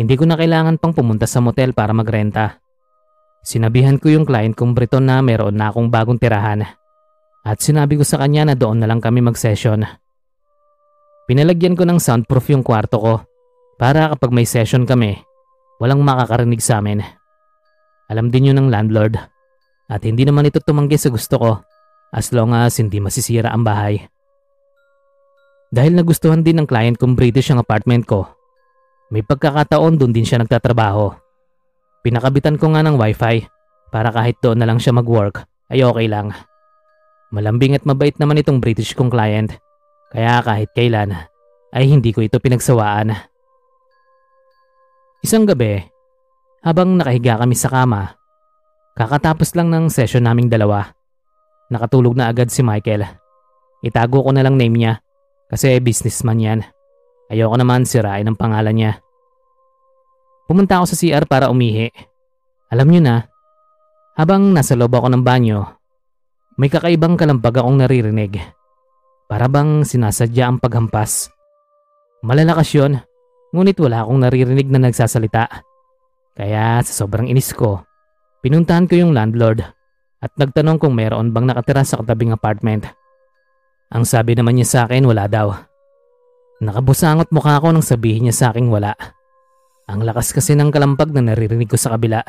hindi 0.00 0.16
ko 0.16 0.24
na 0.24 0.40
kailangan 0.40 0.80
pang 0.80 0.96
pumunta 0.96 1.28
sa 1.28 1.44
motel 1.44 1.76
para 1.76 1.92
magrenta. 1.92 2.64
Sinabihan 3.44 4.00
ko 4.00 4.08
yung 4.08 4.24
client 4.24 4.56
kong 4.56 4.72
Briton 4.72 5.04
na 5.04 5.20
meron 5.20 5.52
na 5.52 5.68
akong 5.68 5.92
bagong 5.92 6.16
tirahan 6.16 6.64
at 7.44 7.60
sinabi 7.60 8.00
ko 8.00 8.04
sa 8.08 8.16
kanya 8.24 8.48
na 8.48 8.54
doon 8.56 8.80
na 8.80 8.88
lang 8.88 9.04
kami 9.04 9.20
mag-session. 9.20 9.84
Pinalagyan 11.28 11.76
ko 11.76 11.84
ng 11.84 12.00
soundproof 12.00 12.48
yung 12.48 12.64
kwarto 12.64 12.96
ko 12.96 13.14
para 13.76 14.16
kapag 14.16 14.32
may 14.32 14.48
session 14.48 14.88
kami, 14.88 15.20
walang 15.76 16.00
makakarinig 16.00 16.64
sa 16.64 16.80
amin. 16.80 17.04
Alam 18.08 18.32
din 18.32 18.48
yun 18.48 18.56
ng 18.56 18.72
landlord 18.72 19.33
at 19.88 20.00
hindi 20.04 20.24
naman 20.24 20.48
ito 20.48 20.60
tumanggi 20.60 20.96
sa 20.96 21.12
gusto 21.12 21.36
ko 21.36 21.52
as 22.14 22.30
long 22.30 22.54
as 22.54 22.78
hindi 22.78 23.02
masisira 23.02 23.50
ang 23.50 23.66
bahay. 23.66 24.00
Dahil 25.74 25.98
nagustuhan 25.98 26.46
din 26.46 26.62
ng 26.62 26.70
client 26.70 26.94
kong 26.94 27.18
British 27.18 27.50
ang 27.50 27.58
apartment 27.58 28.06
ko, 28.06 28.30
may 29.10 29.26
pagkakataon 29.26 29.98
doon 29.98 30.14
din 30.14 30.22
siya 30.22 30.38
nagtatrabaho. 30.38 31.10
Pinakabitan 32.06 32.54
ko 32.54 32.70
nga 32.70 32.86
ng 32.86 32.94
wifi 32.94 33.42
para 33.90 34.14
kahit 34.14 34.38
doon 34.38 34.62
na 34.62 34.66
lang 34.70 34.78
siya 34.78 34.94
mag-work 34.94 35.42
ay 35.74 35.82
okay 35.82 36.06
lang. 36.06 36.30
Malambing 37.34 37.74
at 37.74 37.82
mabait 37.82 38.14
naman 38.22 38.38
itong 38.38 38.62
British 38.62 38.94
kong 38.94 39.10
client 39.10 39.58
kaya 40.14 40.38
kahit 40.46 40.70
kailan 40.78 41.10
ay 41.74 41.90
hindi 41.90 42.14
ko 42.14 42.22
ito 42.22 42.38
pinagsawaan. 42.38 43.10
Isang 45.26 45.42
gabi, 45.42 45.82
habang 46.62 46.94
nakahiga 46.94 47.42
kami 47.42 47.58
sa 47.58 47.66
kama, 47.66 48.14
kakatapos 48.94 49.58
lang 49.58 49.70
ng 49.74 49.90
session 49.90 50.22
naming 50.22 50.46
dalawa, 50.46 50.94
nakatulog 51.68 52.14
na 52.14 52.30
agad 52.30 52.48
si 52.50 52.62
Michael. 52.62 53.06
Itago 53.84 54.24
ko 54.24 54.30
na 54.32 54.40
lang 54.40 54.56
name 54.56 54.74
niya 54.74 54.92
kasi 55.50 55.76
businessman 55.82 56.40
yan. 56.40 56.60
Ayoko 57.28 57.56
naman 57.58 57.84
sirain 57.84 58.24
ang 58.24 58.38
pangalan 58.38 58.74
niya. 58.74 58.92
Pumunta 60.44 60.78
ako 60.80 60.86
sa 60.92 60.96
CR 60.96 61.24
para 61.24 61.48
umihi. 61.48 61.88
Alam 62.68 62.88
niyo 62.88 63.00
na, 63.00 63.24
habang 64.14 64.52
nasa 64.52 64.76
loob 64.76 64.92
ako 64.94 65.08
ng 65.10 65.24
banyo, 65.24 65.64
may 66.60 66.70
kakaibang 66.70 67.18
kalampag 67.18 67.58
akong 67.58 67.80
naririnig. 67.80 68.38
Para 69.26 69.48
bang 69.48 69.82
sinasadya 69.82 70.46
ang 70.46 70.58
paghampas. 70.60 71.32
Malalakas 72.22 72.70
yun, 72.76 73.00
ngunit 73.50 73.74
wala 73.80 74.04
akong 74.04 74.20
naririnig 74.20 74.68
na 74.68 74.84
nagsasalita. 74.84 75.48
Kaya 76.36 76.84
sa 76.84 76.92
sobrang 76.92 77.26
inis 77.26 77.50
ko, 77.56 77.82
pinuntahan 78.44 78.84
ko 78.84 79.00
yung 79.00 79.16
landlord 79.16 79.64
at 80.20 80.32
nagtanong 80.36 80.76
kung 80.76 80.92
meron 80.92 81.32
bang 81.32 81.48
nakatira 81.48 81.80
sa 81.80 81.96
katabing 82.04 82.36
apartment. 82.36 82.84
Ang 83.88 84.04
sabi 84.04 84.36
naman 84.36 84.60
niya 84.60 84.68
sa 84.68 84.78
akin 84.84 85.08
wala 85.08 85.24
daw. 85.24 85.56
Nakabusangot 86.60 87.32
mukha 87.32 87.56
ko 87.64 87.72
nang 87.72 87.80
sabihin 87.84 88.28
niya 88.28 88.36
sa 88.36 88.46
akin 88.52 88.68
wala. 88.68 88.92
Ang 89.88 90.04
lakas 90.04 90.36
kasi 90.36 90.52
ng 90.52 90.68
kalampag 90.68 91.12
na 91.16 91.32
naririnig 91.32 91.72
ko 91.72 91.80
sa 91.80 91.96
kabila. 91.96 92.20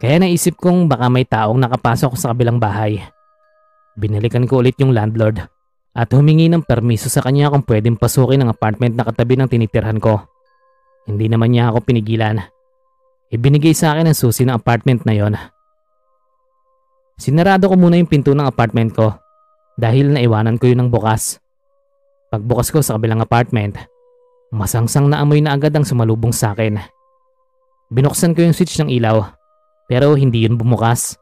Kaya 0.00 0.16
naisip 0.16 0.56
kong 0.56 0.88
baka 0.88 1.12
may 1.12 1.28
taong 1.28 1.60
nakapasok 1.60 2.16
sa 2.16 2.32
kabilang 2.32 2.56
bahay. 2.56 3.00
Binalikan 3.96 4.48
ko 4.48 4.64
ulit 4.64 4.76
yung 4.80 4.96
landlord 4.96 5.44
at 5.92 6.08
humingi 6.12 6.48
ng 6.48 6.64
permiso 6.64 7.12
sa 7.12 7.20
kanya 7.20 7.52
kung 7.52 7.64
pwedeng 7.68 8.00
pasukin 8.00 8.40
ang 8.40 8.50
apartment 8.52 8.96
na 8.96 9.04
katabi 9.04 9.36
ng 9.36 9.48
tinitirhan 9.48 10.00
ko. 10.00 10.24
Hindi 11.04 11.28
naman 11.28 11.52
niya 11.52 11.68
ako 11.68 11.84
pinigilan. 11.84 12.40
Ibinigay 13.32 13.72
sa 13.72 13.96
akin 13.96 14.12
ang 14.12 14.18
susi 14.18 14.44
ng 14.44 14.52
apartment 14.52 15.08
na 15.08 15.16
yon. 15.16 15.34
Sinarado 17.16 17.72
ko 17.72 17.80
muna 17.80 17.96
yung 17.96 18.10
pinto 18.10 18.36
ng 18.36 18.44
apartment 18.44 18.92
ko 18.92 19.16
dahil 19.80 20.12
naiwanan 20.12 20.60
ko 20.60 20.68
yun 20.68 20.84
ng 20.84 20.90
bukas. 20.92 21.40
Pagbukas 22.28 22.68
ko 22.68 22.84
sa 22.84 23.00
kabilang 23.00 23.24
apartment, 23.24 23.80
masangsang 24.52 25.08
na 25.08 25.24
amoy 25.24 25.40
na 25.40 25.56
agad 25.56 25.72
ang 25.72 25.88
sumalubong 25.88 26.32
sa 26.32 26.52
akin. 26.52 26.76
Binuksan 27.88 28.36
ko 28.36 28.44
yung 28.44 28.56
switch 28.56 28.76
ng 28.80 28.92
ilaw 28.92 29.24
pero 29.88 30.12
hindi 30.12 30.44
yun 30.44 30.60
bumukas. 30.60 31.16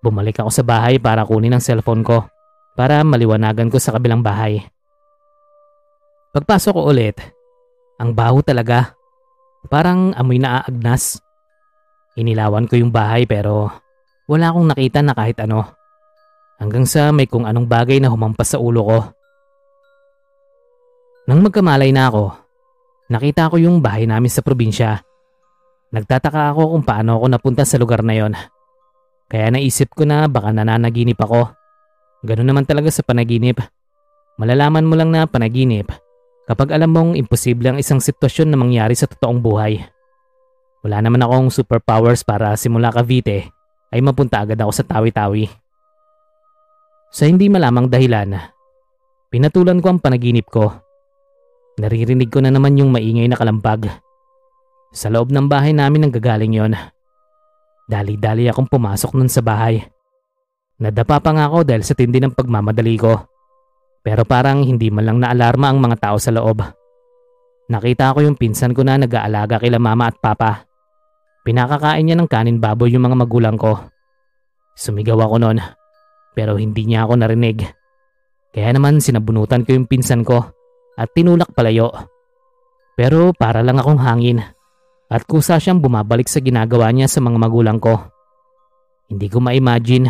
Bumalik 0.00 0.40
ako 0.40 0.48
sa 0.52 0.64
bahay 0.64 0.96
para 0.96 1.24
kunin 1.24 1.56
ang 1.56 1.64
cellphone 1.64 2.04
ko 2.04 2.24
para 2.76 3.04
maliwanagan 3.04 3.68
ko 3.68 3.76
sa 3.76 3.92
kabilang 3.92 4.24
bahay. 4.24 4.64
Pagpasok 6.32 6.72
ko 6.72 6.82
ulit, 6.88 7.20
ang 8.00 8.16
baho 8.16 8.40
talaga. 8.40 8.96
Parang 9.68 10.16
amoy 10.16 10.40
na 10.40 10.64
aagnas. 10.64 11.20
Inilawan 12.18 12.66
ko 12.66 12.74
yung 12.74 12.90
bahay 12.90 13.28
pero 13.28 13.70
wala 14.26 14.50
akong 14.50 14.66
nakita 14.70 15.02
na 15.02 15.14
kahit 15.14 15.38
ano. 15.42 15.66
Hanggang 16.58 16.84
sa 16.84 17.10
may 17.14 17.30
kung 17.30 17.46
anong 17.46 17.66
bagay 17.70 18.02
na 18.02 18.10
humampas 18.10 18.54
sa 18.54 18.58
ulo 18.58 18.80
ko. 18.84 18.98
Nang 21.30 21.46
magkamalay 21.46 21.94
na 21.94 22.10
ako, 22.10 22.34
nakita 23.10 23.48
ko 23.48 23.56
yung 23.56 23.78
bahay 23.78 24.04
namin 24.04 24.28
sa 24.28 24.42
probinsya. 24.42 25.00
Nagtataka 25.90 26.54
ako 26.54 26.74
kung 26.76 26.84
paano 26.86 27.18
ako 27.18 27.26
napunta 27.30 27.62
sa 27.66 27.78
lugar 27.78 28.02
na 28.06 28.14
yon. 28.14 28.34
Kaya 29.30 29.50
naisip 29.54 29.94
ko 29.94 30.02
na 30.06 30.26
baka 30.26 30.50
nananaginip 30.50 31.18
ako. 31.18 31.50
Ganun 32.26 32.50
naman 32.50 32.66
talaga 32.66 32.90
sa 32.90 33.06
panaginip. 33.06 33.62
Malalaman 34.36 34.86
mo 34.86 34.98
lang 34.98 35.14
na 35.14 35.26
panaginip 35.30 35.90
kapag 36.50 36.74
alam 36.74 36.90
mong 36.90 37.10
imposible 37.14 37.70
ang 37.70 37.78
isang 37.78 38.02
sitwasyon 38.02 38.50
na 38.50 38.58
mangyari 38.58 38.98
sa 38.98 39.06
totoong 39.06 39.38
buhay. 39.38 39.78
Wala 40.80 41.04
naman 41.04 41.20
akong 41.20 41.52
superpowers 41.52 42.24
para 42.24 42.56
simula 42.56 42.88
Cavite 42.88 43.52
ay 43.92 44.00
mapunta 44.00 44.40
agad 44.40 44.56
ako 44.56 44.72
sa 44.72 44.84
tawi-tawi. 44.86 45.44
Sa 47.10 47.26
hindi 47.26 47.50
malamang 47.50 47.90
dahilan, 47.90 48.38
pinatulan 49.28 49.82
ko 49.82 49.92
ang 49.92 50.00
panaginip 50.00 50.46
ko. 50.48 50.72
Naririnig 51.76 52.30
ko 52.30 52.38
na 52.40 52.54
naman 52.54 52.78
yung 52.78 52.94
maingay 52.94 53.26
na 53.28 53.36
kalampag. 53.36 53.90
Sa 54.94 55.10
loob 55.10 55.34
ng 55.34 55.50
bahay 55.50 55.74
namin 55.74 56.06
nang 56.06 56.14
gagaling 56.14 56.54
yon. 56.54 56.72
Dali-dali 57.90 58.46
akong 58.46 58.70
pumasok 58.70 59.18
nun 59.18 59.26
sa 59.26 59.42
bahay. 59.42 59.82
Nadapa 60.80 61.18
pa 61.18 61.34
nga 61.34 61.50
ako 61.50 61.66
dahil 61.66 61.82
sa 61.84 61.98
tindi 61.98 62.22
ng 62.22 62.32
pagmamadali 62.32 62.94
ko. 62.96 63.18
Pero 64.00 64.24
parang 64.24 64.64
hindi 64.64 64.88
man 64.88 65.04
lang 65.04 65.18
naalarma 65.20 65.68
ang 65.68 65.82
mga 65.82 65.96
tao 65.98 66.16
sa 66.16 66.32
loob. 66.32 66.62
Nakita 67.68 68.14
ko 68.14 68.24
yung 68.24 68.38
pinsan 68.38 68.72
ko 68.72 68.86
na 68.86 68.96
nag-aalaga 68.96 69.60
kila 69.60 69.82
mama 69.82 70.08
at 70.08 70.16
papa. 70.16 70.69
Pinakakain 71.40 72.04
niya 72.04 72.16
ng 72.20 72.28
kanin 72.28 72.60
baboy 72.60 72.92
yung 72.92 73.08
mga 73.08 73.16
magulang 73.16 73.56
ko. 73.56 73.80
Sumigaw 74.76 75.16
ako 75.24 75.36
noon 75.40 75.58
pero 76.34 76.56
hindi 76.56 76.86
niya 76.86 77.06
ako 77.06 77.20
narinig. 77.20 77.68
Kaya 78.50 78.74
naman 78.74 78.98
sinabunutan 78.98 79.62
ko 79.62 79.76
yung 79.76 79.86
pinsan 79.86 80.26
ko 80.26 80.42
at 80.98 81.08
tinulak 81.14 81.52
palayo. 81.54 81.90
Pero 82.98 83.32
para 83.34 83.62
lang 83.62 83.78
akong 83.78 84.00
hangin 84.02 84.42
at 85.10 85.22
kusa 85.26 85.58
siyang 85.58 85.82
bumabalik 85.82 86.26
sa 86.26 86.42
ginagawa 86.42 86.90
niya 86.90 87.10
sa 87.10 87.22
mga 87.22 87.38
magulang 87.38 87.78
ko. 87.78 88.10
Hindi 89.10 89.26
ko 89.26 89.42
ma-imagine. 89.42 90.06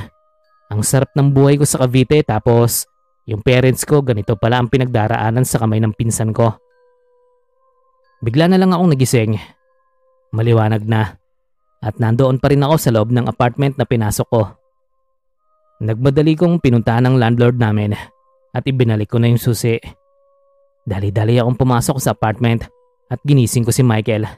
Ang 0.70 0.82
sarap 0.84 1.12
ng 1.16 1.32
buhay 1.32 1.58
ko 1.58 1.64
sa 1.64 1.82
Cavite 1.82 2.22
tapos 2.22 2.87
yung 3.28 3.44
parents 3.44 3.84
ko 3.87 4.02
ganito 4.02 4.37
pala 4.37 4.60
ang 4.60 4.68
pinagdaraanan 4.68 5.44
sa 5.44 5.60
kamay 5.60 5.80
ng 5.80 5.94
pinsan 5.94 6.34
ko. 6.34 6.56
Bigla 8.20 8.52
na 8.52 8.60
lang 8.60 8.72
akong 8.72 8.92
nagising. 8.92 9.40
Maliwanag 10.30 10.84
na. 10.84 11.19
At 11.80 11.96
nandoon 11.96 12.37
pa 12.37 12.52
rin 12.52 12.60
ako 12.60 12.76
sa 12.76 12.92
loob 12.92 13.08
ng 13.08 13.25
apartment 13.25 13.80
na 13.80 13.88
pinasok 13.88 14.28
ko. 14.28 14.42
Nagmadali 15.80 16.37
kong 16.37 16.60
pinuntahan 16.60 17.08
ng 17.08 17.16
landlord 17.16 17.56
namin 17.56 17.96
at 18.52 18.62
ibinalik 18.68 19.08
ko 19.08 19.16
na 19.16 19.32
yung 19.32 19.40
susi. 19.40 19.80
Dali-dali 20.84 21.40
akong 21.40 21.56
pumasok 21.56 21.96
sa 21.96 22.12
apartment 22.12 22.68
at 23.08 23.16
ginising 23.25 23.64
ko 23.64 23.72
si 23.72 23.80
Michael. 23.80 24.28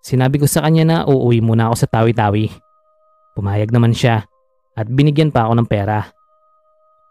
Sinabi 0.00 0.40
ko 0.40 0.48
sa 0.48 0.64
kanya 0.64 0.84
na 0.88 0.96
uuwi 1.04 1.44
muna 1.44 1.68
ako 1.68 1.76
sa 1.76 1.88
tawi-tawi. 1.92 2.48
Pumayag 3.36 3.68
naman 3.68 3.92
siya 3.92 4.24
at 4.72 4.88
binigyan 4.88 5.28
pa 5.28 5.44
ako 5.44 5.60
ng 5.60 5.68
pera. 5.68 6.08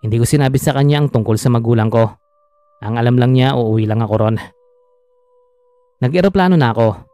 Hindi 0.01 0.17
ko 0.17 0.25
sinabi 0.25 0.57
sa 0.57 0.73
kanya 0.73 1.05
ang 1.05 1.13
tungkol 1.13 1.37
sa 1.37 1.53
magulang 1.53 1.93
ko. 1.93 2.09
Ang 2.81 2.97
alam 2.97 3.13
lang 3.21 3.37
niya 3.37 3.53
uuwi 3.53 3.85
lang 3.85 4.01
ako 4.01 4.13
ron. 4.17 4.37
Nag-eroplano 6.01 6.57
na 6.57 6.73
ako 6.73 7.10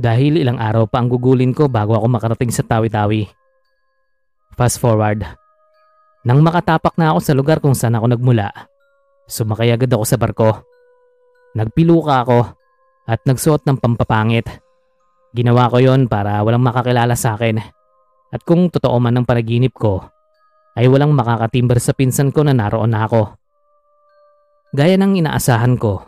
dahil 0.00 0.40
ilang 0.40 0.56
araw 0.60 0.88
pa 0.88 1.00
ang 1.00 1.08
gugulin 1.08 1.52
ko 1.52 1.68
bago 1.68 1.96
ako 1.96 2.06
makarating 2.08 2.52
sa 2.52 2.64
tawi-tawi. 2.64 3.28
Fast 4.56 4.76
forward, 4.80 5.24
nang 6.22 6.38
makatapak 6.38 6.94
na 6.94 7.10
ako 7.10 7.18
sa 7.18 7.32
lugar 7.34 7.58
kung 7.58 7.74
saan 7.74 7.98
ako 7.98 8.14
nagmula, 8.14 8.52
sumakay 9.26 9.74
agad 9.74 9.90
ako 9.90 10.04
sa 10.06 10.20
barko. 10.20 10.50
Nagpiluka 11.58 12.22
ako 12.22 12.40
at 13.10 13.20
nagsuot 13.26 13.66
ng 13.66 13.76
pampapangit. 13.82 14.46
Ginawa 15.32 15.66
ko 15.72 15.80
yon 15.80 16.06
para 16.06 16.38
walang 16.44 16.62
makakilala 16.62 17.16
sa 17.16 17.34
akin. 17.34 17.58
At 18.32 18.40
kung 18.46 18.72
totoo 18.72 18.96
man 19.02 19.20
ang 19.20 19.26
panaginip 19.28 19.76
ko, 19.76 20.04
ay 20.76 20.88
walang 20.88 21.12
makakatimber 21.12 21.76
sa 21.82 21.92
pinsan 21.92 22.32
ko 22.32 22.44
na 22.46 22.56
naroon 22.56 22.92
na 22.92 23.04
ako. 23.04 23.36
Gaya 24.72 24.96
ng 24.96 25.20
inaasahan 25.20 25.76
ko, 25.76 26.00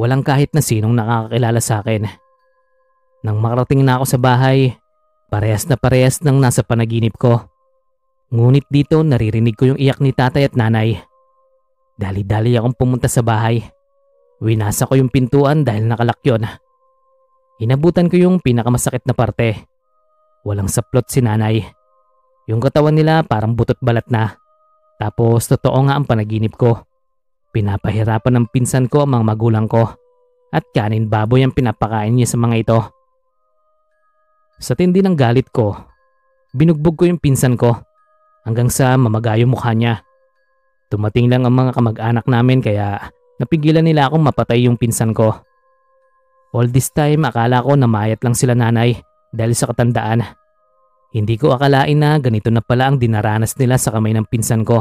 walang 0.00 0.24
kahit 0.24 0.56
na 0.56 0.64
sinong 0.64 0.96
nakakakilala 0.96 1.60
sa 1.60 1.84
akin. 1.84 2.08
Nang 3.22 3.38
makarating 3.38 3.86
na 3.86 4.02
ako 4.02 4.04
sa 4.06 4.18
bahay, 4.18 4.74
parehas 5.30 5.62
na 5.70 5.78
parehas 5.78 6.18
ng 6.26 6.42
nasa 6.42 6.66
panaginip 6.66 7.14
ko. 7.14 7.46
Ngunit 8.34 8.66
dito 8.66 8.98
naririnig 9.06 9.54
ko 9.54 9.70
yung 9.70 9.78
iyak 9.78 10.02
ni 10.02 10.10
tatay 10.10 10.50
at 10.50 10.58
nanay. 10.58 10.98
Dali-dali 11.94 12.58
akong 12.58 12.74
pumunta 12.74 13.06
sa 13.06 13.22
bahay. 13.22 13.62
Winasa 14.42 14.90
ko 14.90 14.98
yung 14.98 15.06
pintuan 15.06 15.62
dahil 15.62 15.86
nakalak 15.86 16.18
yun. 16.26 16.42
Inabutan 17.62 18.10
ko 18.10 18.18
yung 18.18 18.42
pinakamasakit 18.42 19.06
na 19.06 19.14
parte. 19.14 19.70
Walang 20.42 20.66
saplot 20.66 21.06
si 21.06 21.22
nanay. 21.22 21.62
Yung 22.50 22.58
katawan 22.58 22.98
nila 22.98 23.22
parang 23.22 23.54
butot 23.54 23.78
balat 23.78 24.10
na. 24.10 24.34
Tapos 24.98 25.46
totoo 25.46 25.78
nga 25.86 25.94
ang 25.94 26.10
panaginip 26.10 26.58
ko. 26.58 26.82
Pinapahirapan 27.54 28.42
ng 28.42 28.46
pinsan 28.50 28.90
ko 28.90 29.06
ang 29.06 29.14
mga 29.14 29.24
magulang 29.30 29.70
ko. 29.70 29.86
At 30.50 30.66
kanin 30.74 31.06
baboy 31.06 31.46
ang 31.46 31.54
pinapakain 31.54 32.18
niya 32.18 32.26
sa 32.26 32.40
mga 32.42 32.56
ito. 32.58 33.01
Sa 34.62 34.78
tindi 34.78 35.02
ng 35.02 35.18
galit 35.18 35.50
ko, 35.50 35.74
binugbog 36.54 36.94
ko 36.94 37.10
yung 37.10 37.18
pinsan 37.18 37.58
ko 37.58 37.82
hanggang 38.46 38.70
sa 38.70 38.94
mamagayo 38.94 39.42
mukha 39.50 39.74
niya. 39.74 40.06
Tumating 40.86 41.26
lang 41.26 41.42
ang 41.42 41.58
mga 41.58 41.74
kamag-anak 41.74 42.30
namin 42.30 42.62
kaya 42.62 43.10
napigilan 43.42 43.82
nila 43.82 44.06
akong 44.06 44.22
mapatay 44.22 44.70
yung 44.70 44.78
pinsan 44.78 45.10
ko. 45.10 45.34
All 46.54 46.70
this 46.70 46.94
time 46.94 47.26
akala 47.26 47.58
ko 47.58 47.74
namayat 47.74 48.22
lang 48.22 48.38
sila 48.38 48.54
nanay 48.54 49.02
dahil 49.34 49.50
sa 49.58 49.66
katandaan. 49.66 50.22
Hindi 51.10 51.34
ko 51.42 51.58
akalain 51.58 51.98
na 51.98 52.22
ganito 52.22 52.46
na 52.54 52.62
pala 52.62 52.86
ang 52.86 53.02
dinaranas 53.02 53.58
nila 53.58 53.82
sa 53.82 53.90
kamay 53.90 54.14
ng 54.14 54.30
pinsan 54.30 54.62
ko. 54.62 54.78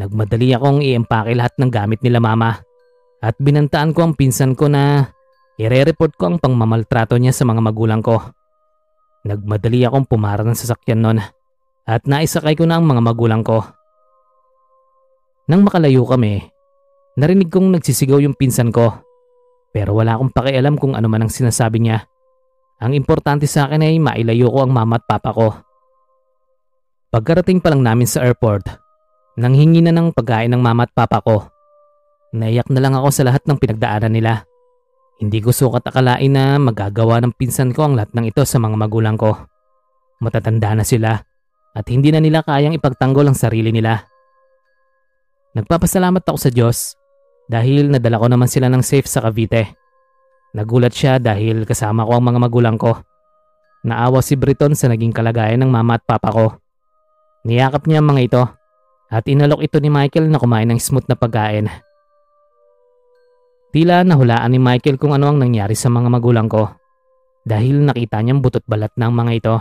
Nagmadali 0.00 0.56
akong 0.56 0.80
i-empake 0.80 1.36
lahat 1.36 1.52
ng 1.60 1.68
gamit 1.68 2.00
nila 2.00 2.24
mama 2.24 2.56
at 3.20 3.36
binantaan 3.36 3.92
ko 3.92 4.00
ang 4.00 4.14
pinsan 4.16 4.56
ko 4.56 4.72
na 4.72 5.12
ire-report 5.60 6.16
ko 6.16 6.24
ang 6.32 6.36
pangmamaltrato 6.40 7.20
niya 7.20 7.36
sa 7.36 7.44
mga 7.44 7.60
magulang 7.60 8.00
ko. 8.00 8.16
Nagmadali 9.26 9.82
akong 9.82 10.06
pumara 10.06 10.46
ng 10.46 10.54
sasakyan 10.54 11.02
nun 11.02 11.18
at 11.82 12.02
naisakay 12.06 12.54
ko 12.54 12.62
na 12.62 12.78
ang 12.78 12.86
mga 12.86 13.02
magulang 13.02 13.42
ko. 13.42 13.66
Nang 15.50 15.66
makalayo 15.66 16.06
kami, 16.06 16.46
narinig 17.18 17.50
kong 17.50 17.74
nagsisigaw 17.74 18.22
yung 18.22 18.38
pinsan 18.38 18.70
ko 18.70 19.06
pero 19.76 19.92
wala 19.92 20.16
akong 20.16 20.32
pakialam 20.32 20.80
kung 20.80 20.96
ano 20.96 21.04
man 21.04 21.28
ang 21.28 21.32
sinasabi 21.32 21.84
niya. 21.84 22.08
Ang 22.80 22.96
importante 22.96 23.44
sa 23.44 23.68
akin 23.68 23.84
ay 23.84 24.00
mailayo 24.00 24.48
ko 24.48 24.64
ang 24.64 24.72
mama 24.72 24.96
at 24.96 25.04
papa 25.04 25.36
ko. 25.36 25.52
Pagkarating 27.12 27.60
pa 27.60 27.68
lang 27.68 27.84
namin 27.84 28.08
sa 28.08 28.24
airport, 28.24 28.64
nanghingi 29.36 29.84
na 29.84 29.92
ng 29.92 30.16
pagkain 30.16 30.48
ng 30.48 30.64
mama 30.64 30.88
at 30.88 30.92
papa 30.96 31.20
ko. 31.20 31.44
Naiyak 32.32 32.72
na 32.72 32.80
lang 32.80 32.96
ako 32.96 33.08
sa 33.12 33.28
lahat 33.28 33.44
ng 33.44 33.60
pinagdaanan 33.60 34.12
nila. 34.16 34.48
Hindi 35.16 35.40
ko 35.40 35.48
sukat 35.48 35.88
akalain 35.88 36.28
na 36.28 36.60
magagawa 36.60 37.24
ng 37.24 37.32
pinsan 37.32 37.72
ko 37.72 37.88
ang 37.88 37.96
lahat 37.96 38.12
ng 38.12 38.28
ito 38.28 38.44
sa 38.44 38.60
mga 38.60 38.76
magulang 38.76 39.16
ko. 39.16 39.32
Matatanda 40.20 40.76
na 40.76 40.84
sila 40.84 41.16
at 41.76 41.84
hindi 41.88 42.12
na 42.12 42.20
nila 42.20 42.44
kayang 42.44 42.76
ipagtanggol 42.76 43.24
ang 43.24 43.36
sarili 43.36 43.72
nila. 43.72 44.04
Nagpapasalamat 45.56 46.20
ako 46.20 46.36
sa 46.36 46.52
Diyos 46.52 47.00
dahil 47.48 47.88
nadala 47.88 48.20
ko 48.20 48.28
naman 48.28 48.44
sila 48.44 48.68
ng 48.68 48.84
safe 48.84 49.08
sa 49.08 49.24
Cavite. 49.24 49.72
Nagulat 50.52 50.92
siya 50.92 51.16
dahil 51.16 51.64
kasama 51.64 52.04
ko 52.04 52.12
ang 52.16 52.24
mga 52.28 52.40
magulang 52.40 52.76
ko. 52.76 53.00
Naawa 53.88 54.20
si 54.20 54.36
Briton 54.36 54.76
sa 54.76 54.92
naging 54.92 55.16
kalagayan 55.16 55.64
ng 55.64 55.70
mama 55.72 55.96
at 55.96 56.04
papa 56.04 56.28
ko. 56.28 56.60
Niyakap 57.48 57.88
niya 57.88 58.04
ang 58.04 58.08
mga 58.12 58.20
ito 58.20 58.42
at 59.08 59.24
inalok 59.24 59.64
ito 59.64 59.80
ni 59.80 59.88
Michael 59.88 60.28
na 60.28 60.36
kumain 60.36 60.68
ng 60.68 60.80
smooth 60.80 61.08
na 61.08 61.16
pagkain. 61.16 61.72
Tila 63.76 64.08
nahulaan 64.08 64.56
ni 64.56 64.56
Michael 64.56 64.96
kung 64.96 65.12
ano 65.12 65.28
ang 65.28 65.36
nangyari 65.36 65.76
sa 65.76 65.92
mga 65.92 66.08
magulang 66.08 66.48
ko 66.48 66.64
dahil 67.44 67.84
nakita 67.84 68.24
niyang 68.24 68.40
butot 68.40 68.64
balat 68.64 68.88
ng 68.96 69.12
mga 69.12 69.32
ito. 69.36 69.56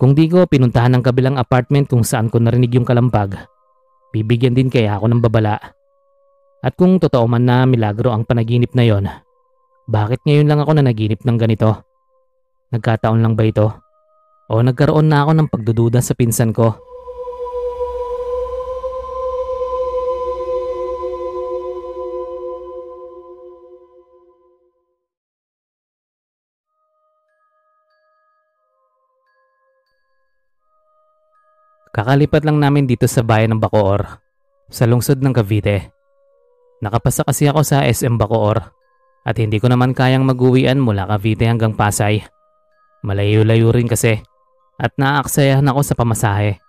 Kung 0.00 0.16
di 0.16 0.24
ko 0.24 0.48
pinuntahan 0.48 0.96
ng 0.96 1.04
kabilang 1.04 1.36
apartment 1.36 1.92
kung 1.92 2.00
saan 2.00 2.32
ko 2.32 2.40
narinig 2.40 2.72
yung 2.72 2.88
kalampag, 2.88 3.36
bibigyan 4.16 4.56
din 4.56 4.72
kaya 4.72 4.96
ako 4.96 5.04
ng 5.04 5.20
babala. 5.20 5.60
At 6.64 6.72
kung 6.72 6.96
totoo 6.96 7.28
man 7.28 7.44
na 7.44 7.68
milagro 7.68 8.08
ang 8.08 8.24
panaginip 8.24 8.72
na 8.72 8.88
yon, 8.88 9.04
bakit 9.84 10.24
ngayon 10.24 10.48
lang 10.48 10.64
ako 10.64 10.72
na 10.72 10.88
naginip 10.88 11.20
ng 11.28 11.36
ganito? 11.36 11.84
Nagkataon 12.72 13.20
lang 13.20 13.36
ba 13.36 13.44
ito? 13.44 13.68
O 14.48 14.64
nagkaroon 14.64 15.12
na 15.12 15.28
ako 15.28 15.36
ng 15.36 15.48
pagdududa 15.52 16.00
sa 16.00 16.16
pinsan 16.16 16.56
ko? 16.56 16.80
Kakalipat 31.92 32.48
lang 32.48 32.56
namin 32.56 32.88
dito 32.88 33.04
sa 33.04 33.20
bayan 33.20 33.52
ng 33.52 33.60
Bacoor, 33.60 34.00
sa 34.72 34.88
lungsod 34.88 35.20
ng 35.20 35.28
Cavite. 35.36 35.92
Nakapasa 36.80 37.20
kasi 37.20 37.44
ako 37.52 37.60
sa 37.60 37.84
SM 37.84 38.16
Bacoor 38.16 38.64
at 39.28 39.36
hindi 39.36 39.60
ko 39.60 39.68
naman 39.68 39.92
kayang 39.92 40.24
mag-uwian 40.24 40.80
mula 40.80 41.04
Cavite 41.04 41.44
hanggang 41.44 41.76
Pasay. 41.76 42.24
Malayo-layo 43.04 43.76
rin 43.76 43.92
kasi 43.92 44.16
at 44.80 44.96
naaaksayahan 44.96 45.68
ako 45.68 45.80
sa 45.84 45.92
pamasahe. 45.92 46.64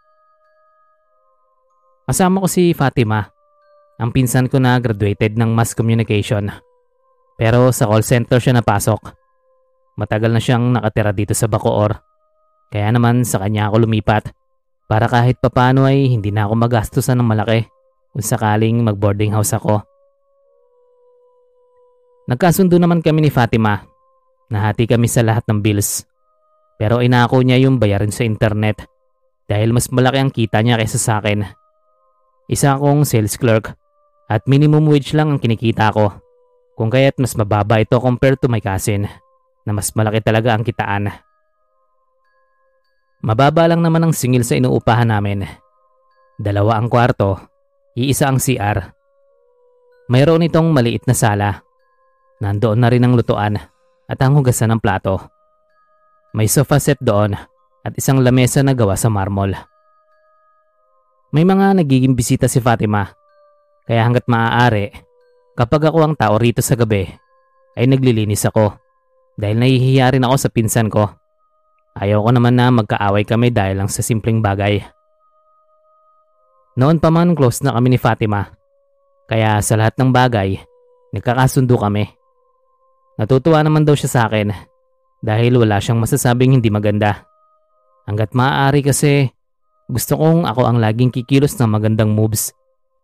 Kasama 2.03 2.43
ko 2.43 2.51
si 2.51 2.75
Fatima, 2.75 3.23
ang 4.03 4.11
pinsan 4.11 4.51
ko 4.51 4.59
na 4.59 4.75
graduated 4.75 5.39
ng 5.39 5.55
mass 5.55 5.71
communication. 5.71 6.51
Pero 7.39 7.71
sa 7.71 7.87
call 7.87 8.03
center 8.03 8.43
siya 8.43 8.59
napasok. 8.59 8.99
Matagal 9.95 10.35
na 10.35 10.43
siyang 10.43 10.75
nakatira 10.75 11.15
dito 11.15 11.31
sa 11.31 11.47
Bacoor. 11.47 11.95
Kaya 12.67 12.91
naman 12.91 13.23
sa 13.23 13.39
kanya 13.39 13.71
ako 13.71 13.87
lumipat 13.87 14.42
para 14.93 15.09
kahit 15.09 15.41
papano 15.41 15.89
ay 15.89 16.05
hindi 16.05 16.29
na 16.29 16.45
ako 16.45 16.53
magastusan 16.53 17.17
ng 17.17 17.25
malaki 17.25 17.65
kung 18.13 18.21
sakaling 18.21 18.77
mag-boarding 18.85 19.33
house 19.33 19.57
ako. 19.57 19.81
Nagkasundo 22.29 22.77
naman 22.77 23.01
kami 23.01 23.25
ni 23.25 23.33
Fatima. 23.33 23.81
Nahati 24.53 24.85
kami 24.85 25.09
sa 25.09 25.25
lahat 25.25 25.49
ng 25.49 25.65
bills. 25.65 26.05
Pero 26.77 27.01
inako 27.01 27.41
niya 27.41 27.65
yung 27.65 27.81
bayarin 27.81 28.13
sa 28.13 28.21
internet 28.21 28.85
dahil 29.49 29.73
mas 29.73 29.89
malaki 29.89 30.17
ang 30.21 30.29
kita 30.29 30.61
niya 30.61 30.77
kaysa 30.77 31.01
sa 31.01 31.17
akin. 31.17 31.41
Isa 32.45 32.77
akong 32.77 33.01
sales 33.01 33.33
clerk 33.33 33.73
at 34.29 34.45
minimum 34.45 34.85
wage 34.85 35.17
lang 35.17 35.33
ang 35.33 35.41
kinikita 35.41 35.89
ko. 35.89 36.21
Kung 36.77 36.93
kaya't 36.93 37.17
mas 37.17 37.33
mababa 37.33 37.81
ito 37.81 37.97
compared 37.97 38.37
to 38.37 38.45
my 38.45 38.61
cousin 38.61 39.09
na 39.65 39.73
mas 39.73 39.89
malaki 39.97 40.21
talaga 40.21 40.53
ang 40.53 40.61
kitaan. 40.61 41.32
Mababa 43.23 43.71
lang 43.71 43.79
naman 43.79 44.03
ang 44.03 44.13
singil 44.13 44.43
sa 44.43 44.59
inuupahan 44.59 45.07
namin. 45.07 45.47
Dalawa 46.35 46.77
ang 46.77 46.91
kwarto, 46.91 47.39
iisa 47.95 48.27
ang 48.27 48.37
CR. 48.37 48.83
Mayroon 50.11 50.43
itong 50.43 50.75
maliit 50.75 51.07
na 51.07 51.15
sala 51.15 51.63
Nandoon 52.43 52.75
na 52.75 52.91
rin 52.91 53.07
ang 53.07 53.15
lutuan 53.15 53.55
at 54.03 54.19
ang 54.19 54.35
hugasan 54.35 54.75
ng 54.75 54.83
plato. 54.83 55.31
May 56.35 56.51
sofa 56.51 56.75
set 56.75 56.99
doon 56.99 57.39
at 57.87 57.93
isang 57.95 58.19
lamesa 58.19 58.59
na 58.59 58.75
gawa 58.75 58.99
sa 58.99 59.07
marmol. 59.07 59.55
May 61.31 61.47
mga 61.47 61.79
nagiging 61.79 62.19
bisita 62.19 62.51
si 62.51 62.59
Fatima 62.59 63.07
kaya 63.87 64.03
hanggat 64.03 64.27
maaari 64.27 64.91
kapag 65.55 65.87
ako 65.87 66.03
ang 66.03 66.15
tao 66.19 66.35
rito 66.35 66.59
sa 66.59 66.75
gabi 66.75 67.07
ay 67.79 67.87
naglilinis 67.87 68.43
ako 68.43 68.75
dahil 69.39 69.63
nahihiya 69.63 70.11
rin 70.11 70.27
ako 70.27 70.35
sa 70.35 70.49
pinsan 70.51 70.91
ko. 70.91 71.07
Ayaw 71.93 72.25
ko 72.25 72.29
naman 72.33 72.57
na 72.57 72.73
magkaaway 72.73 73.21
kami 73.21 73.53
dahil 73.53 73.77
lang 73.77 73.89
sa 73.89 74.01
simpleng 74.01 74.41
bagay. 74.41 74.81
Noon 76.73 76.97
pa 76.97 77.13
man 77.13 77.37
close 77.37 77.61
na 77.61 77.77
kami 77.77 77.93
ni 77.93 77.99
Fatima 78.01 78.49
kaya 79.29 79.61
sa 79.61 79.77
lahat 79.77 79.93
ng 80.01 80.09
bagay 80.09 80.57
nagkakasundo 81.13 81.77
kami. 81.77 82.09
Natutuwa 83.21 83.61
naman 83.61 83.85
daw 83.85 83.93
siya 83.93 84.09
sa 84.09 84.21
akin 84.25 84.49
dahil 85.21 85.61
wala 85.61 85.77
siyang 85.77 86.01
masasabing 86.01 86.57
hindi 86.57 86.73
maganda. 86.73 87.29
Hanggat 88.09 88.33
maaari 88.33 88.81
kasi 88.81 89.29
gusto 89.85 90.17
kong 90.17 90.49
ako 90.49 90.65
ang 90.65 90.81
laging 90.81 91.13
kikilos 91.13 91.53
ng 91.61 91.69
magandang 91.69 92.09
moves 92.09 92.49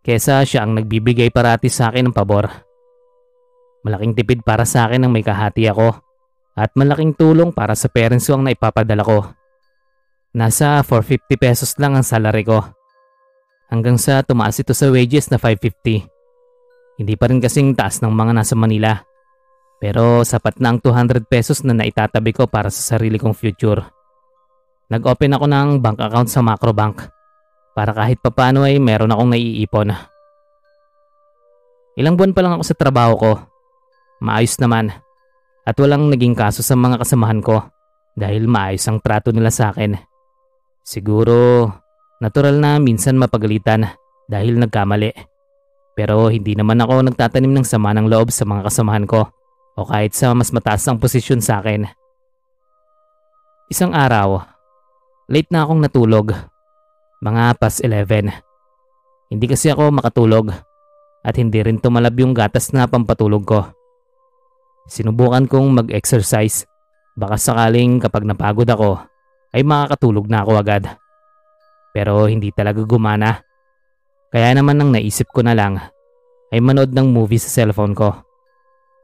kesa 0.02 0.42
siya 0.42 0.66
ang 0.66 0.74
nagbibigay 0.74 1.30
parati 1.30 1.70
sa 1.70 1.94
akin 1.94 2.10
ng 2.10 2.16
pabor. 2.18 2.50
Malaking 3.86 4.18
tipid 4.18 4.42
para 4.42 4.66
sa 4.66 4.90
akin 4.90 5.06
ang 5.06 5.14
may 5.14 5.22
kahati 5.22 5.70
ako 5.70 6.09
at 6.60 6.76
malaking 6.76 7.16
tulong 7.16 7.56
para 7.56 7.72
sa 7.72 7.88
parents 7.88 8.28
ko 8.28 8.36
ang 8.36 8.44
naipapadala 8.44 9.08
ko. 9.08 9.32
Nasa 10.36 10.84
450 10.84 11.40
pesos 11.40 11.72
lang 11.80 11.96
ang 11.96 12.04
salary 12.04 12.44
ko. 12.44 12.60
Hanggang 13.72 13.96
sa 13.96 14.20
tumaas 14.22 14.60
ito 14.60 14.76
sa 14.76 14.92
wages 14.92 15.32
na 15.32 15.40
550. 15.40 17.00
Hindi 17.00 17.14
pa 17.16 17.32
rin 17.32 17.40
kasing 17.40 17.80
taas 17.80 18.04
ng 18.04 18.12
mga 18.12 18.36
nasa 18.36 18.60
Manila. 18.60 19.00
Pero 19.80 20.28
sapat 20.28 20.60
na 20.60 20.76
ang 20.76 20.84
200 20.84 21.24
pesos 21.32 21.64
na 21.64 21.72
naitatabi 21.72 22.36
ko 22.36 22.44
para 22.52 22.68
sa 22.68 22.94
sarili 22.94 23.16
kong 23.16 23.32
future. 23.32 23.80
Nag-open 24.92 25.40
ako 25.40 25.46
ng 25.48 25.70
bank 25.80 25.98
account 26.04 26.28
sa 26.28 26.44
Macrobank 26.44 27.08
para 27.72 27.96
kahit 27.96 28.20
papano 28.20 28.68
ay 28.68 28.76
meron 28.84 29.16
akong 29.16 29.32
naiipon. 29.32 29.96
Ilang 31.96 32.20
buwan 32.20 32.36
pa 32.36 32.42
lang 32.44 32.54
ako 32.60 32.64
sa 32.68 32.76
trabaho 32.76 33.14
ko. 33.16 33.32
Maayos 34.20 34.60
naman 34.60 34.92
at 35.66 35.76
walang 35.78 36.12
naging 36.12 36.36
kaso 36.36 36.64
sa 36.64 36.76
mga 36.78 37.02
kasamahan 37.04 37.44
ko 37.44 37.64
dahil 38.16 38.48
maayos 38.48 38.84
ang 38.88 39.00
trato 39.00 39.32
nila 39.32 39.52
sa 39.54 39.72
akin. 39.72 39.96
Siguro 40.84 41.70
natural 42.20 42.60
na 42.60 42.82
minsan 42.82 43.16
mapagalitan 43.16 43.88
dahil 44.28 44.60
nagkamali. 44.60 45.16
Pero 45.96 46.32
hindi 46.32 46.56
naman 46.56 46.80
ako 46.80 47.12
nagtatanim 47.12 47.60
ng 47.60 47.66
sama 47.68 47.92
ng 47.96 48.08
loob 48.08 48.32
sa 48.32 48.48
mga 48.48 48.72
kasamahan 48.72 49.06
ko 49.08 49.28
o 49.76 49.88
kahit 49.88 50.16
sa 50.16 50.32
mas 50.36 50.52
mataas 50.52 50.84
ang 50.88 51.00
posisyon 51.00 51.44
sa 51.44 51.60
akin. 51.60 51.88
Isang 53.70 53.94
araw, 53.94 54.42
late 55.30 55.52
na 55.52 55.64
akong 55.64 55.80
natulog. 55.84 56.34
Mga 57.20 57.44
past 57.60 57.84
11. 57.84 58.32
Hindi 59.30 59.46
kasi 59.46 59.70
ako 59.70 59.92
makatulog 59.92 60.56
at 61.22 61.36
hindi 61.36 61.60
rin 61.60 61.78
tumalab 61.78 62.16
yung 62.18 62.32
gatas 62.32 62.72
na 62.72 62.88
pampatulog 62.88 63.44
ko. 63.44 63.62
Sinubukan 64.90 65.46
kong 65.46 65.86
mag-exercise. 65.86 66.66
Baka 67.14 67.38
sakaling 67.38 68.02
kapag 68.02 68.26
napagod 68.26 68.66
ako 68.66 68.98
ay 69.54 69.62
makakatulog 69.62 70.26
na 70.26 70.42
ako 70.42 70.52
agad. 70.58 70.84
Pero 71.94 72.26
hindi 72.26 72.50
talaga 72.50 72.82
gumana. 72.82 73.46
Kaya 74.34 74.58
naman 74.58 74.82
nang 74.82 74.90
naisip 74.90 75.30
ko 75.30 75.46
na 75.46 75.54
lang 75.54 75.78
ay 76.50 76.58
manood 76.58 76.90
ng 76.90 77.08
movie 77.14 77.38
sa 77.38 77.54
cellphone 77.62 77.94
ko. 77.94 78.18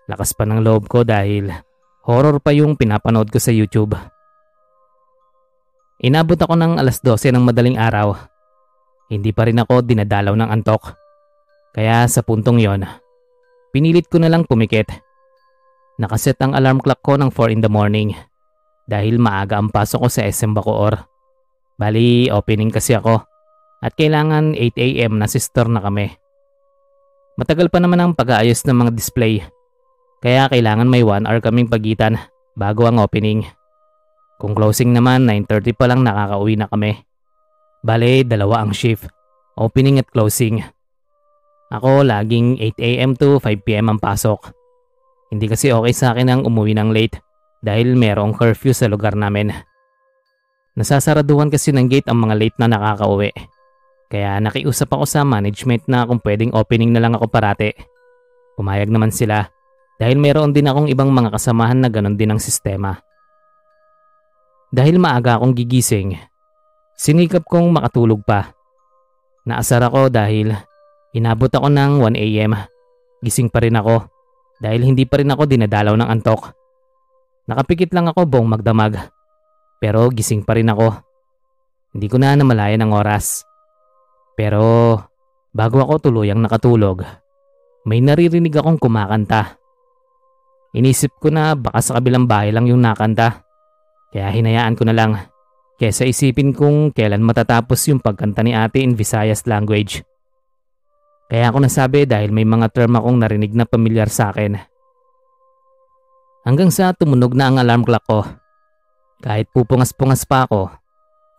Lakas 0.09 0.33
pa 0.33 0.49
ng 0.49 0.65
loob 0.65 0.89
ko 0.89 1.05
dahil 1.05 1.53
horror 2.05 2.41
pa 2.41 2.53
yung 2.53 2.77
pinapanood 2.77 3.29
ko 3.29 3.37
sa 3.37 3.53
YouTube. 3.53 3.93
Inabot 6.01 6.37
ako 6.37 6.53
ng 6.57 6.81
alas 6.81 7.01
12 7.01 7.33
ng 7.33 7.45
madaling 7.45 7.77
araw. 7.77 8.17
Hindi 9.09 9.29
pa 9.33 9.45
rin 9.45 9.61
ako 9.61 9.85
dinadalaw 9.85 10.33
ng 10.33 10.49
antok. 10.49 10.97
Kaya 11.77 12.09
sa 12.09 12.25
puntong 12.25 12.57
yon, 12.57 12.81
pinilit 13.69 14.09
ko 14.09 14.17
na 14.17 14.29
lang 14.29 14.45
pumikit. 14.49 15.04
Nakaset 15.95 16.36
ang 16.43 16.51
alarm 16.51 16.84
clock 16.84 16.99
ko 16.99 17.15
ng 17.15 17.31
4 17.31 17.55
in 17.55 17.62
the 17.63 17.71
morning 17.71 18.12
dahil 18.86 19.15
maaga 19.17 19.58
ang 19.58 19.71
pasok 19.71 20.05
ko 20.05 20.10
sa 20.12 20.27
SM 20.27 20.51
Bacoor. 20.51 20.99
Bali, 21.79 22.27
opening 22.31 22.71
kasi 22.71 22.95
ako 22.95 23.23
at 23.84 23.91
kailangan 23.95 24.55
8am 24.55 25.19
na 25.19 25.27
sister 25.27 25.67
na 25.67 25.84
kami. 25.84 26.12
Matagal 27.36 27.67
pa 27.67 27.84
naman 27.84 27.99
ang 27.99 28.12
pag-aayos 28.15 28.63
ng 28.63 28.75
mga 28.75 28.91
display 28.95 29.43
kaya 30.23 30.47
kailangan 30.47 30.88
may 30.88 31.03
1 31.03 31.27
hour 31.27 31.39
kaming 31.43 31.67
pagitan 31.67 32.17
bago 32.55 32.88
ang 32.88 32.97
opening. 33.03 33.43
Kung 34.39 34.55
closing 34.55 34.91
naman 34.95 35.27
9.30 35.27 35.75
pa 35.75 35.86
lang 35.88 36.03
nakakauwi 36.03 36.60
na 36.60 36.67
kami. 36.67 36.97
Bale, 37.86 38.23
dalawa 38.25 38.65
ang 38.65 38.73
shift. 38.73 39.08
Opening 39.55 40.01
at 40.01 40.10
closing. 40.12 40.60
Ako 41.71 42.03
laging 42.03 42.60
8am 42.60 43.15
to 43.15 43.39
5pm 43.39 43.95
ang 43.95 43.99
pasok. 43.99 44.54
Hindi 45.35 45.51
kasi 45.51 45.67
okay 45.67 45.91
sa 45.91 46.15
akin 46.15 46.31
ang 46.31 46.41
umuwi 46.47 46.71
ng 46.79 46.95
late 46.95 47.19
dahil 47.59 47.99
merong 47.99 48.39
curfew 48.39 48.71
sa 48.71 48.87
lugar 48.87 49.19
namin. 49.19 49.51
Nasasaraduhan 50.79 51.51
kasi 51.51 51.75
ng 51.75 51.91
gate 51.91 52.07
ang 52.07 52.23
mga 52.23 52.39
late 52.39 52.55
na 52.55 52.71
nakakauwi. 52.71 53.35
Kaya 54.07 54.39
nakiusap 54.39 54.95
ako 54.95 55.03
sa 55.03 55.27
management 55.27 55.91
na 55.91 56.07
kung 56.07 56.23
pwedeng 56.23 56.55
opening 56.55 56.95
na 56.95 57.03
lang 57.03 57.19
ako 57.19 57.27
parate. 57.27 57.75
Pumayag 58.55 58.87
naman 58.87 59.11
sila 59.11 59.51
dahil 59.99 60.15
meron 60.15 60.55
din 60.55 60.71
akong 60.71 60.87
ibang 60.87 61.11
mga 61.11 61.35
kasamahan 61.35 61.83
na 61.83 61.91
ganon 61.91 62.15
din 62.15 62.31
ang 62.31 62.39
sistema. 62.39 62.95
Dahil 64.71 65.03
maaga 65.03 65.35
akong 65.35 65.51
gigising, 65.51 66.15
sinikap 66.95 67.43
kong 67.43 67.75
makatulog 67.75 68.23
pa. 68.23 68.55
Naasar 69.43 69.83
ako 69.83 70.07
dahil 70.07 70.55
inabot 71.11 71.51
ako 71.51 71.67
ng 71.67 71.99
1am. 71.99 72.55
Gising 73.19 73.51
pa 73.51 73.59
rin 73.59 73.75
ako 73.75 74.14
dahil 74.59 74.81
hindi 74.87 75.03
pa 75.03 75.19
rin 75.19 75.31
ako 75.31 75.43
dinadalaw 75.47 75.95
ng 75.99 76.09
antok. 76.09 76.51
Nakapikit 77.45 77.93
lang 77.93 78.09
ako 78.09 78.25
buong 78.25 78.49
magdamag 78.49 79.15
pero 79.79 80.09
gising 80.09 80.41
pa 80.41 80.55
rin 80.57 80.71
ako. 80.71 80.97
Hindi 81.95 82.07
ko 82.09 82.17
na 82.19 82.35
namalayan 82.35 82.83
ang 82.83 82.97
oras. 82.97 83.45
Pero 84.35 84.97
bago 85.53 85.77
ako 85.79 86.09
tuluyang 86.09 86.41
nakatulog, 86.41 87.05
may 87.85 88.01
naririnig 88.01 88.51
akong 88.51 88.81
kumakanta. 88.81 89.61
Inisip 90.75 91.15
ko 91.21 91.31
na 91.31 91.55
baka 91.55 91.79
sa 91.79 92.01
kabilang 92.01 92.27
bahay 92.27 92.51
lang 92.51 92.67
yung 92.67 92.83
nakanta. 92.83 93.45
Kaya 94.11 94.27
hinayaan 94.33 94.75
ko 94.75 94.83
na 94.83 94.95
lang. 94.95 95.11
Kesa 95.77 96.07
isipin 96.07 96.51
kung 96.55 96.91
kailan 96.91 97.23
matatapos 97.23 97.79
yung 97.91 98.01
pagkanta 98.01 98.43
ni 98.43 98.55
ate 98.55 98.83
in 98.83 98.95
Visayas 98.95 99.43
language. 99.47 100.03
Kaya 101.25 101.49
ako 101.49 101.57
nasabi 101.65 102.05
dahil 102.05 102.29
may 102.29 102.45
mga 102.45 102.69
term 102.69 102.93
akong 102.97 103.17
narinig 103.17 103.53
na 103.57 103.65
pamilyar 103.65 104.09
sa 104.13 104.29
akin. 104.29 104.61
Hanggang 106.45 106.69
sa 106.69 106.93
tumunog 106.93 107.33
na 107.33 107.49
ang 107.49 107.57
alarm 107.57 107.81
clock 107.81 108.05
ko. 108.05 108.21
Kahit 109.25 109.49
pupungas-pungas 109.49 110.29
pa 110.29 110.45
ako, 110.45 110.69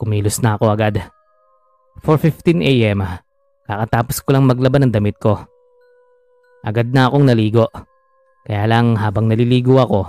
kumilos 0.03 0.43
na 0.43 0.59
ako 0.59 0.75
agad. 0.75 1.07
4.15 2.03 2.67
a.m. 2.67 3.07
Kakatapos 3.67 4.19
ko 4.27 4.35
lang 4.35 4.51
maglaban 4.51 4.91
ng 4.91 4.93
damit 4.95 5.15
ko. 5.23 5.39
Agad 6.67 6.91
na 6.91 7.07
akong 7.07 7.23
naligo. 7.23 7.71
Kaya 8.47 8.67
lang 8.67 8.99
habang 8.99 9.27
naliligo 9.27 9.79
ako, 9.79 10.07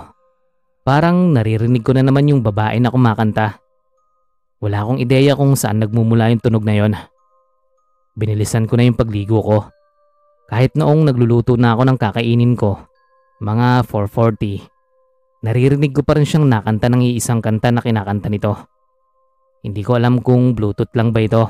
parang 0.86 1.34
naririnig 1.34 1.82
ko 1.82 1.90
na 1.94 2.06
naman 2.06 2.30
yung 2.30 2.42
babae 2.42 2.78
na 2.78 2.90
kumakanta. 2.90 3.58
Wala 4.62 4.82
akong 4.82 4.98
ideya 5.02 5.38
kung 5.38 5.54
saan 5.58 5.82
nagmumula 5.82 6.30
yung 6.30 6.42
tunog 6.42 6.62
na 6.66 6.74
yon. 6.74 6.94
Binilisan 8.18 8.66
ko 8.66 8.74
na 8.74 8.90
yung 8.90 8.98
pagligo 8.98 9.38
ko. 9.38 9.70
Kahit 10.50 10.74
noong 10.74 11.06
nagluluto 11.06 11.54
na 11.54 11.78
ako 11.78 11.86
ng 11.86 11.98
kakainin 12.02 12.58
ko, 12.58 12.82
mga 13.38 13.86
4.40, 13.86 15.46
naririnig 15.46 15.94
ko 15.94 16.02
pa 16.02 16.18
rin 16.18 16.26
siyang 16.26 16.50
nakanta 16.50 16.90
ng 16.90 17.14
iisang 17.14 17.38
kanta 17.38 17.70
na 17.70 17.78
kinakanta 17.78 18.26
nito. 18.26 18.58
Hindi 19.62 19.86
ko 19.86 19.94
alam 19.94 20.18
kung 20.18 20.58
bluetooth 20.58 20.90
lang 20.98 21.14
ba 21.14 21.22
ito 21.22 21.46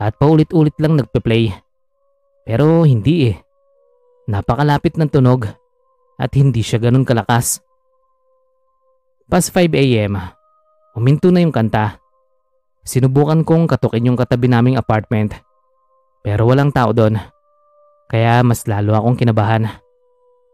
at 0.00 0.16
paulit-ulit 0.16 0.72
lang 0.80 0.96
nagpe-play. 0.96 1.52
Pero 2.48 2.88
hindi 2.88 3.28
eh. 3.28 3.36
Napakalapit 4.24 4.96
ng 4.96 5.12
tunog 5.12 5.44
at 6.16 6.30
hindi 6.32 6.64
siya 6.64 6.80
ganun 6.80 7.04
kalakas. 7.04 7.60
Pas 9.28 9.44
5am, 9.52 10.16
huminto 10.96 11.28
na 11.28 11.44
yung 11.44 11.52
kanta. 11.52 12.00
Sinubukan 12.88 13.44
kong 13.44 13.68
katukin 13.68 14.08
yung 14.08 14.16
katabi 14.16 14.48
naming 14.48 14.80
apartment 14.80 15.49
pero 16.20 16.44
walang 16.48 16.72
tao 16.72 16.92
doon. 16.92 17.16
Kaya 18.10 18.42
mas 18.44 18.66
lalo 18.66 18.92
akong 18.96 19.16
kinabahan. 19.16 19.70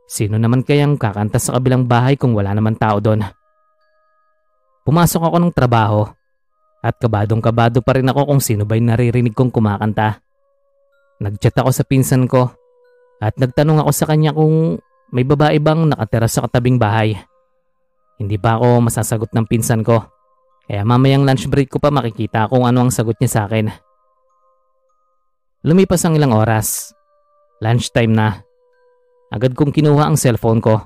Sino 0.07 0.39
naman 0.39 0.63
kayang 0.63 0.95
kakanta 0.95 1.43
sa 1.43 1.59
kabilang 1.59 1.89
bahay 1.89 2.15
kung 2.15 2.31
wala 2.37 2.55
naman 2.55 2.79
tao 2.79 3.03
doon? 3.03 3.27
Pumasok 4.87 5.23
ako 5.27 5.37
ng 5.43 5.53
trabaho 5.57 6.07
at 6.79 6.95
kabadong 7.03 7.43
kabado 7.43 7.83
pa 7.83 7.99
rin 7.99 8.07
ako 8.07 8.31
kung 8.31 8.39
sino 8.39 8.63
ba'y 8.63 8.79
naririnig 8.79 9.35
kong 9.35 9.51
kumakanta. 9.51 10.23
Nagchat 11.19 11.59
ako 11.59 11.71
sa 11.75 11.83
pinsan 11.83 12.31
ko 12.31 12.55
at 13.19 13.35
nagtanong 13.35 13.83
ako 13.83 13.91
sa 13.91 14.07
kanya 14.07 14.31
kung 14.31 14.79
may 15.11 15.27
babae 15.27 15.59
bang 15.59 15.91
nakatira 15.91 16.31
sa 16.31 16.47
katabing 16.47 16.79
bahay? 16.79 17.19
Hindi 18.21 18.39
pa 18.39 18.61
ako 18.61 18.87
masasagot 18.87 19.35
ng 19.35 19.47
pinsan 19.51 19.83
ko. 19.83 20.07
Kaya 20.67 20.87
mamayang 20.87 21.27
lunch 21.27 21.51
break 21.51 21.75
ko 21.75 21.79
pa 21.83 21.91
makikita 21.91 22.47
kung 22.47 22.63
ano 22.63 22.87
ang 22.87 22.91
sagot 22.95 23.19
niya 23.19 23.31
sa 23.31 23.41
akin. 23.51 23.86
Lumipas 25.67 26.07
ang 26.07 26.15
ilang 26.15 26.31
oras. 26.31 26.95
Lunchtime 27.59 28.15
na. 28.15 28.39
Agad 29.35 29.59
kong 29.59 29.75
kinuha 29.75 30.07
ang 30.07 30.15
cellphone 30.15 30.63
ko 30.63 30.79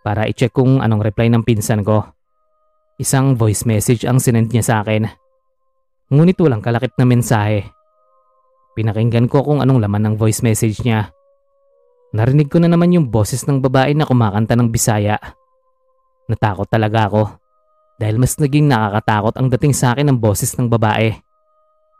para 0.00 0.24
i-check 0.24 0.56
kung 0.56 0.80
anong 0.80 1.04
reply 1.04 1.28
ng 1.28 1.44
pinsan 1.44 1.84
ko. 1.84 2.00
Isang 2.96 3.36
voice 3.36 3.68
message 3.68 4.08
ang 4.08 4.16
sinend 4.16 4.48
niya 4.48 4.64
sa 4.64 4.74
akin. 4.80 5.04
Ngunit 6.08 6.40
walang 6.40 6.64
kalakip 6.64 6.96
na 6.96 7.04
mensahe. 7.04 7.76
Pinakinggan 8.72 9.28
ko 9.28 9.44
kung 9.44 9.60
anong 9.60 9.84
laman 9.84 10.00
ng 10.00 10.14
voice 10.16 10.40
message 10.40 10.80
niya. 10.80 11.12
Narinig 12.16 12.48
ko 12.48 12.56
na 12.56 12.72
naman 12.72 12.88
yung 12.88 13.12
boses 13.12 13.44
ng 13.44 13.60
babae 13.60 13.92
na 13.92 14.08
kumakanta 14.08 14.56
ng 14.56 14.72
Bisaya. 14.72 15.20
Natakot 16.32 16.72
talaga 16.72 17.04
ako 17.04 17.36
dahil 18.00 18.16
mas 18.16 18.40
naging 18.40 18.64
nakakatakot 18.64 19.36
ang 19.36 19.52
dating 19.52 19.76
sa 19.76 19.92
akin 19.92 20.08
ng 20.08 20.16
boses 20.16 20.56
ng 20.56 20.72
babae. 20.72 21.20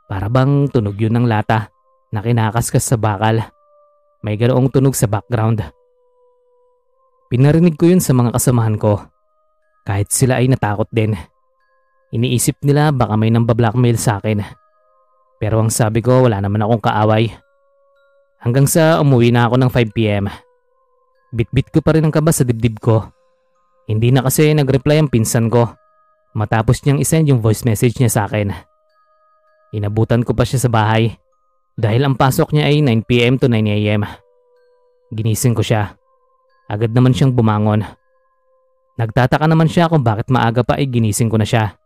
Para 0.08 0.32
bang 0.32 0.72
tunog 0.72 0.96
yun 0.96 1.12
ng 1.12 1.28
lata 1.28 1.68
na 2.12 2.20
kinakaskas 2.20 2.84
sa 2.84 3.00
bakal. 3.00 3.40
May 4.20 4.36
ganoong 4.36 4.68
tunog 4.70 4.94
sa 4.94 5.08
background. 5.08 5.64
Pinarinig 7.32 7.80
ko 7.80 7.88
yun 7.88 7.98
sa 7.98 8.12
mga 8.12 8.36
kasamahan 8.36 8.76
ko. 8.76 9.00
Kahit 9.82 10.12
sila 10.12 10.38
ay 10.38 10.52
natakot 10.52 10.86
din. 10.92 11.16
Iniisip 12.12 12.60
nila 12.62 12.92
baka 12.92 13.16
may 13.16 13.32
nambablackmail 13.32 13.96
sa 13.96 14.20
akin. 14.20 14.44
Pero 15.40 15.58
ang 15.58 15.72
sabi 15.72 16.04
ko 16.04 16.28
wala 16.28 16.38
naman 16.38 16.60
akong 16.60 16.84
kaaway. 16.84 17.32
Hanggang 18.44 18.68
sa 18.68 19.00
umuwi 19.00 19.32
na 19.32 19.48
ako 19.48 19.56
ng 19.58 19.70
5pm. 19.72 20.26
Bitbit 21.32 21.72
ko 21.72 21.80
pa 21.80 21.96
rin 21.96 22.04
ang 22.04 22.12
kaba 22.12 22.30
sa 22.30 22.44
dibdib 22.44 22.78
ko. 22.78 23.08
Hindi 23.88 24.12
na 24.12 24.20
kasi 24.20 24.52
nag-reply 24.52 25.00
ang 25.00 25.08
pinsan 25.08 25.48
ko. 25.48 25.72
Matapos 26.36 26.84
niyang 26.84 27.00
isend 27.00 27.32
yung 27.32 27.40
voice 27.40 27.64
message 27.64 27.96
niya 27.96 28.12
sa 28.12 28.22
akin. 28.28 28.52
Inabutan 29.72 30.20
ko 30.22 30.36
pa 30.36 30.44
siya 30.44 30.60
sa 30.60 30.70
bahay 30.70 31.21
dahil 31.76 32.04
ang 32.04 32.14
pasok 32.16 32.52
niya 32.52 32.68
ay 32.68 32.84
9pm 32.84 33.40
to 33.40 33.48
9am. 33.48 34.04
Ginising 35.12 35.56
ko 35.56 35.64
siya. 35.64 35.96
Agad 36.68 36.92
naman 36.92 37.12
siyang 37.12 37.32
bumangon. 37.32 37.84
Nagtataka 38.96 39.48
naman 39.48 39.68
siya 39.68 39.88
kung 39.88 40.04
bakit 40.04 40.28
maaga 40.28 40.60
pa 40.64 40.76
ay 40.76 40.88
ginising 40.88 41.32
ko 41.32 41.40
na 41.40 41.48
siya. 41.48 41.76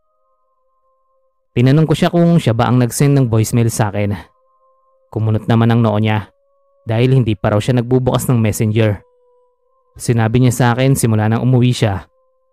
Tinanong 1.55 1.87
ko 1.89 1.95
siya 1.97 2.13
kung 2.13 2.37
siya 2.37 2.53
ba 2.53 2.69
ang 2.69 2.83
nag-send 2.83 3.17
ng 3.17 3.27
voicemail 3.33 3.71
sa 3.73 3.89
akin. 3.89 4.13
Kumunot 5.09 5.49
naman 5.49 5.73
ang 5.73 5.81
noo 5.81 5.97
niya 5.97 6.29
dahil 6.85 7.17
hindi 7.17 7.33
pa 7.33 7.55
raw 7.55 7.59
siya 7.63 7.81
nagbubukas 7.81 8.29
ng 8.29 8.39
messenger. 8.39 9.01
Sinabi 9.97 10.45
niya 10.45 10.53
sa 10.53 10.67
akin 10.77 10.93
simula 10.93 11.27
nang 11.27 11.41
umuwi 11.41 11.73
siya, 11.73 12.05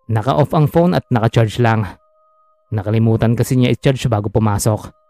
naka-off 0.07 0.55
ang 0.55 0.71
phone 0.71 0.95
at 0.95 1.03
naka-charge 1.11 1.59
lang. 1.59 1.83
Nakalimutan 2.71 3.35
kasi 3.35 3.59
niya 3.59 3.75
i-charge 3.75 4.07
bago 4.07 4.31
pumasok. 4.31 5.02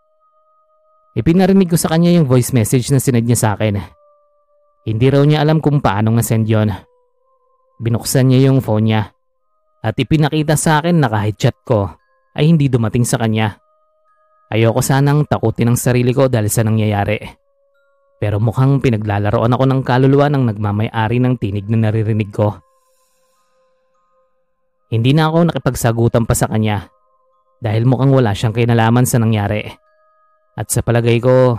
Ipinarinig 1.13 1.69
ko 1.69 1.77
sa 1.77 1.93
kanya 1.93 2.09
yung 2.09 2.25
voice 2.25 2.49
message 2.57 2.89
na 2.89 2.97
sinad 2.97 3.21
niya 3.21 3.37
sa 3.37 3.49
akin. 3.53 3.77
Hindi 4.83 5.05
raw 5.13 5.21
niya 5.21 5.45
alam 5.45 5.61
kung 5.61 5.77
paano 5.77 6.17
nga 6.17 6.25
send 6.25 6.49
yon. 6.49 6.73
Binuksan 7.77 8.33
niya 8.33 8.49
yung 8.49 8.65
phone 8.65 8.89
niya 8.89 9.13
at 9.83 9.93
ipinakita 9.93 10.57
sa 10.57 10.81
akin 10.81 10.97
na 10.97 11.07
kahit 11.11 11.37
chat 11.37 11.57
ko 11.61 11.91
ay 12.33 12.49
hindi 12.49 12.65
dumating 12.65 13.05
sa 13.05 13.21
kanya. 13.21 13.61
Ayoko 14.49 14.81
sanang 14.81 15.29
takutin 15.29 15.73
ang 15.73 15.77
sarili 15.77 16.13
ko 16.17 16.25
dahil 16.25 16.49
sa 16.49 16.65
nangyayari. 16.65 17.21
Pero 18.17 18.41
mukhang 18.41 18.81
pinaglalaroan 18.81 19.53
ako 19.53 19.63
ng 19.69 19.81
kaluluwa 19.85 20.31
ng 20.33 20.43
nagmamay-ari 20.49 21.17
ng 21.21 21.35
tinig 21.37 21.67
na 21.69 21.89
naririnig 21.89 22.31
ko. 22.33 22.57
Hindi 24.89 25.13
na 25.13 25.29
ako 25.29 25.49
nakipagsagutan 25.49 26.25
pa 26.25 26.33
sa 26.37 26.49
kanya 26.49 26.89
dahil 27.61 27.85
mukhang 27.85 28.13
wala 28.13 28.33
siyang 28.33 28.53
kinalaman 28.53 29.05
sa 29.05 29.17
nangyari. 29.21 29.67
At 30.53 30.69
sa 30.69 30.85
palagay 30.85 31.17
ko, 31.17 31.57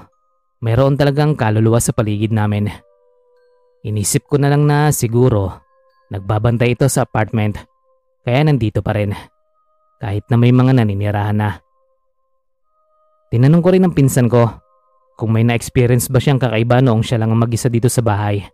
mayroon 0.62 0.94
talagang 0.94 1.35
kaluluwa 1.35 1.83
sa 1.83 1.90
paligid 1.90 2.30
namin. 2.30 2.70
Inisip 3.85 4.30
ko 4.30 4.38
na 4.38 4.48
lang 4.48 4.64
na 4.64 4.94
siguro 4.94 5.61
nagbabantay 6.09 6.72
ito 6.72 6.87
sa 6.88 7.04
apartment 7.04 7.59
kaya 8.24 8.40
nandito 8.46 8.80
pa 8.80 8.96
rin 8.96 9.12
kahit 10.00 10.24
na 10.30 10.37
may 10.40 10.54
mga 10.54 10.72
naninirahan 10.78 11.37
na. 11.37 11.61
Tinanong 13.28 13.61
ko 13.61 13.68
rin 13.74 13.85
ang 13.85 13.92
pinsan 13.92 14.30
ko 14.30 14.46
kung 15.18 15.35
may 15.35 15.42
na-experience 15.42 16.09
ba 16.09 16.22
siyang 16.22 16.38
kakaiba 16.40 16.80
noong 16.80 17.02
siya 17.02 17.20
lang 17.20 17.35
ang 17.35 17.44
mag-isa 17.44 17.68
dito 17.68 17.90
sa 17.90 18.00
bahay. 18.00 18.46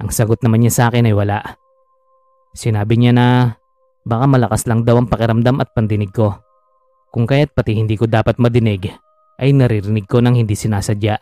Ang 0.00 0.10
sagot 0.10 0.40
naman 0.42 0.64
niya 0.64 0.72
sa 0.74 0.84
akin 0.88 1.06
ay 1.06 1.14
wala. 1.14 1.38
Sinabi 2.56 2.98
niya 2.98 3.12
na 3.12 3.26
baka 4.02 4.24
malakas 4.26 4.64
lang 4.64 4.82
daw 4.82 4.96
ang 4.96 5.06
pakiramdam 5.06 5.60
at 5.60 5.70
pandinig 5.76 6.10
ko. 6.10 6.34
Kung 7.12 7.28
kaya't 7.28 7.54
pati 7.54 7.78
hindi 7.78 7.94
ko 7.94 8.10
dapat 8.10 8.40
madinig 8.42 8.90
ay 9.36 9.52
naririnig 9.52 10.08
ko 10.08 10.20
nang 10.20 10.36
hindi 10.36 10.56
sinasadya. 10.56 11.16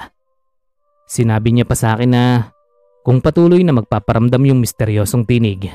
Sinabi 1.04 1.52
niya 1.52 1.66
pa 1.68 1.76
sa 1.76 1.98
akin 1.98 2.10
na 2.10 2.24
kung 3.04 3.20
patuloy 3.20 3.60
na 3.60 3.76
magpaparamdam 3.76 4.40
yung 4.48 4.64
misteryosong 4.64 5.28
tinig, 5.28 5.68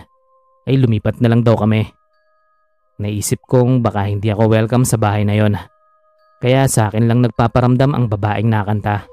ay 0.65 0.75
lumipat 0.81 1.21
na 1.21 1.29
lang 1.29 1.45
daw 1.45 1.53
kami. 1.59 1.85
Naisip 2.99 3.45
kong 3.45 3.85
baka 3.85 4.09
hindi 4.09 4.33
ako 4.33 4.49
welcome 4.49 4.83
sa 4.83 4.97
bahay 4.97 5.23
na 5.23 5.37
yon. 5.37 5.53
Kaya 6.39 6.65
sa 6.65 6.89
akin 6.89 7.05
lang 7.05 7.21
nagpaparamdam 7.21 7.93
ang 7.93 8.05
babaeng 8.09 8.49
nakanta. 8.49 9.05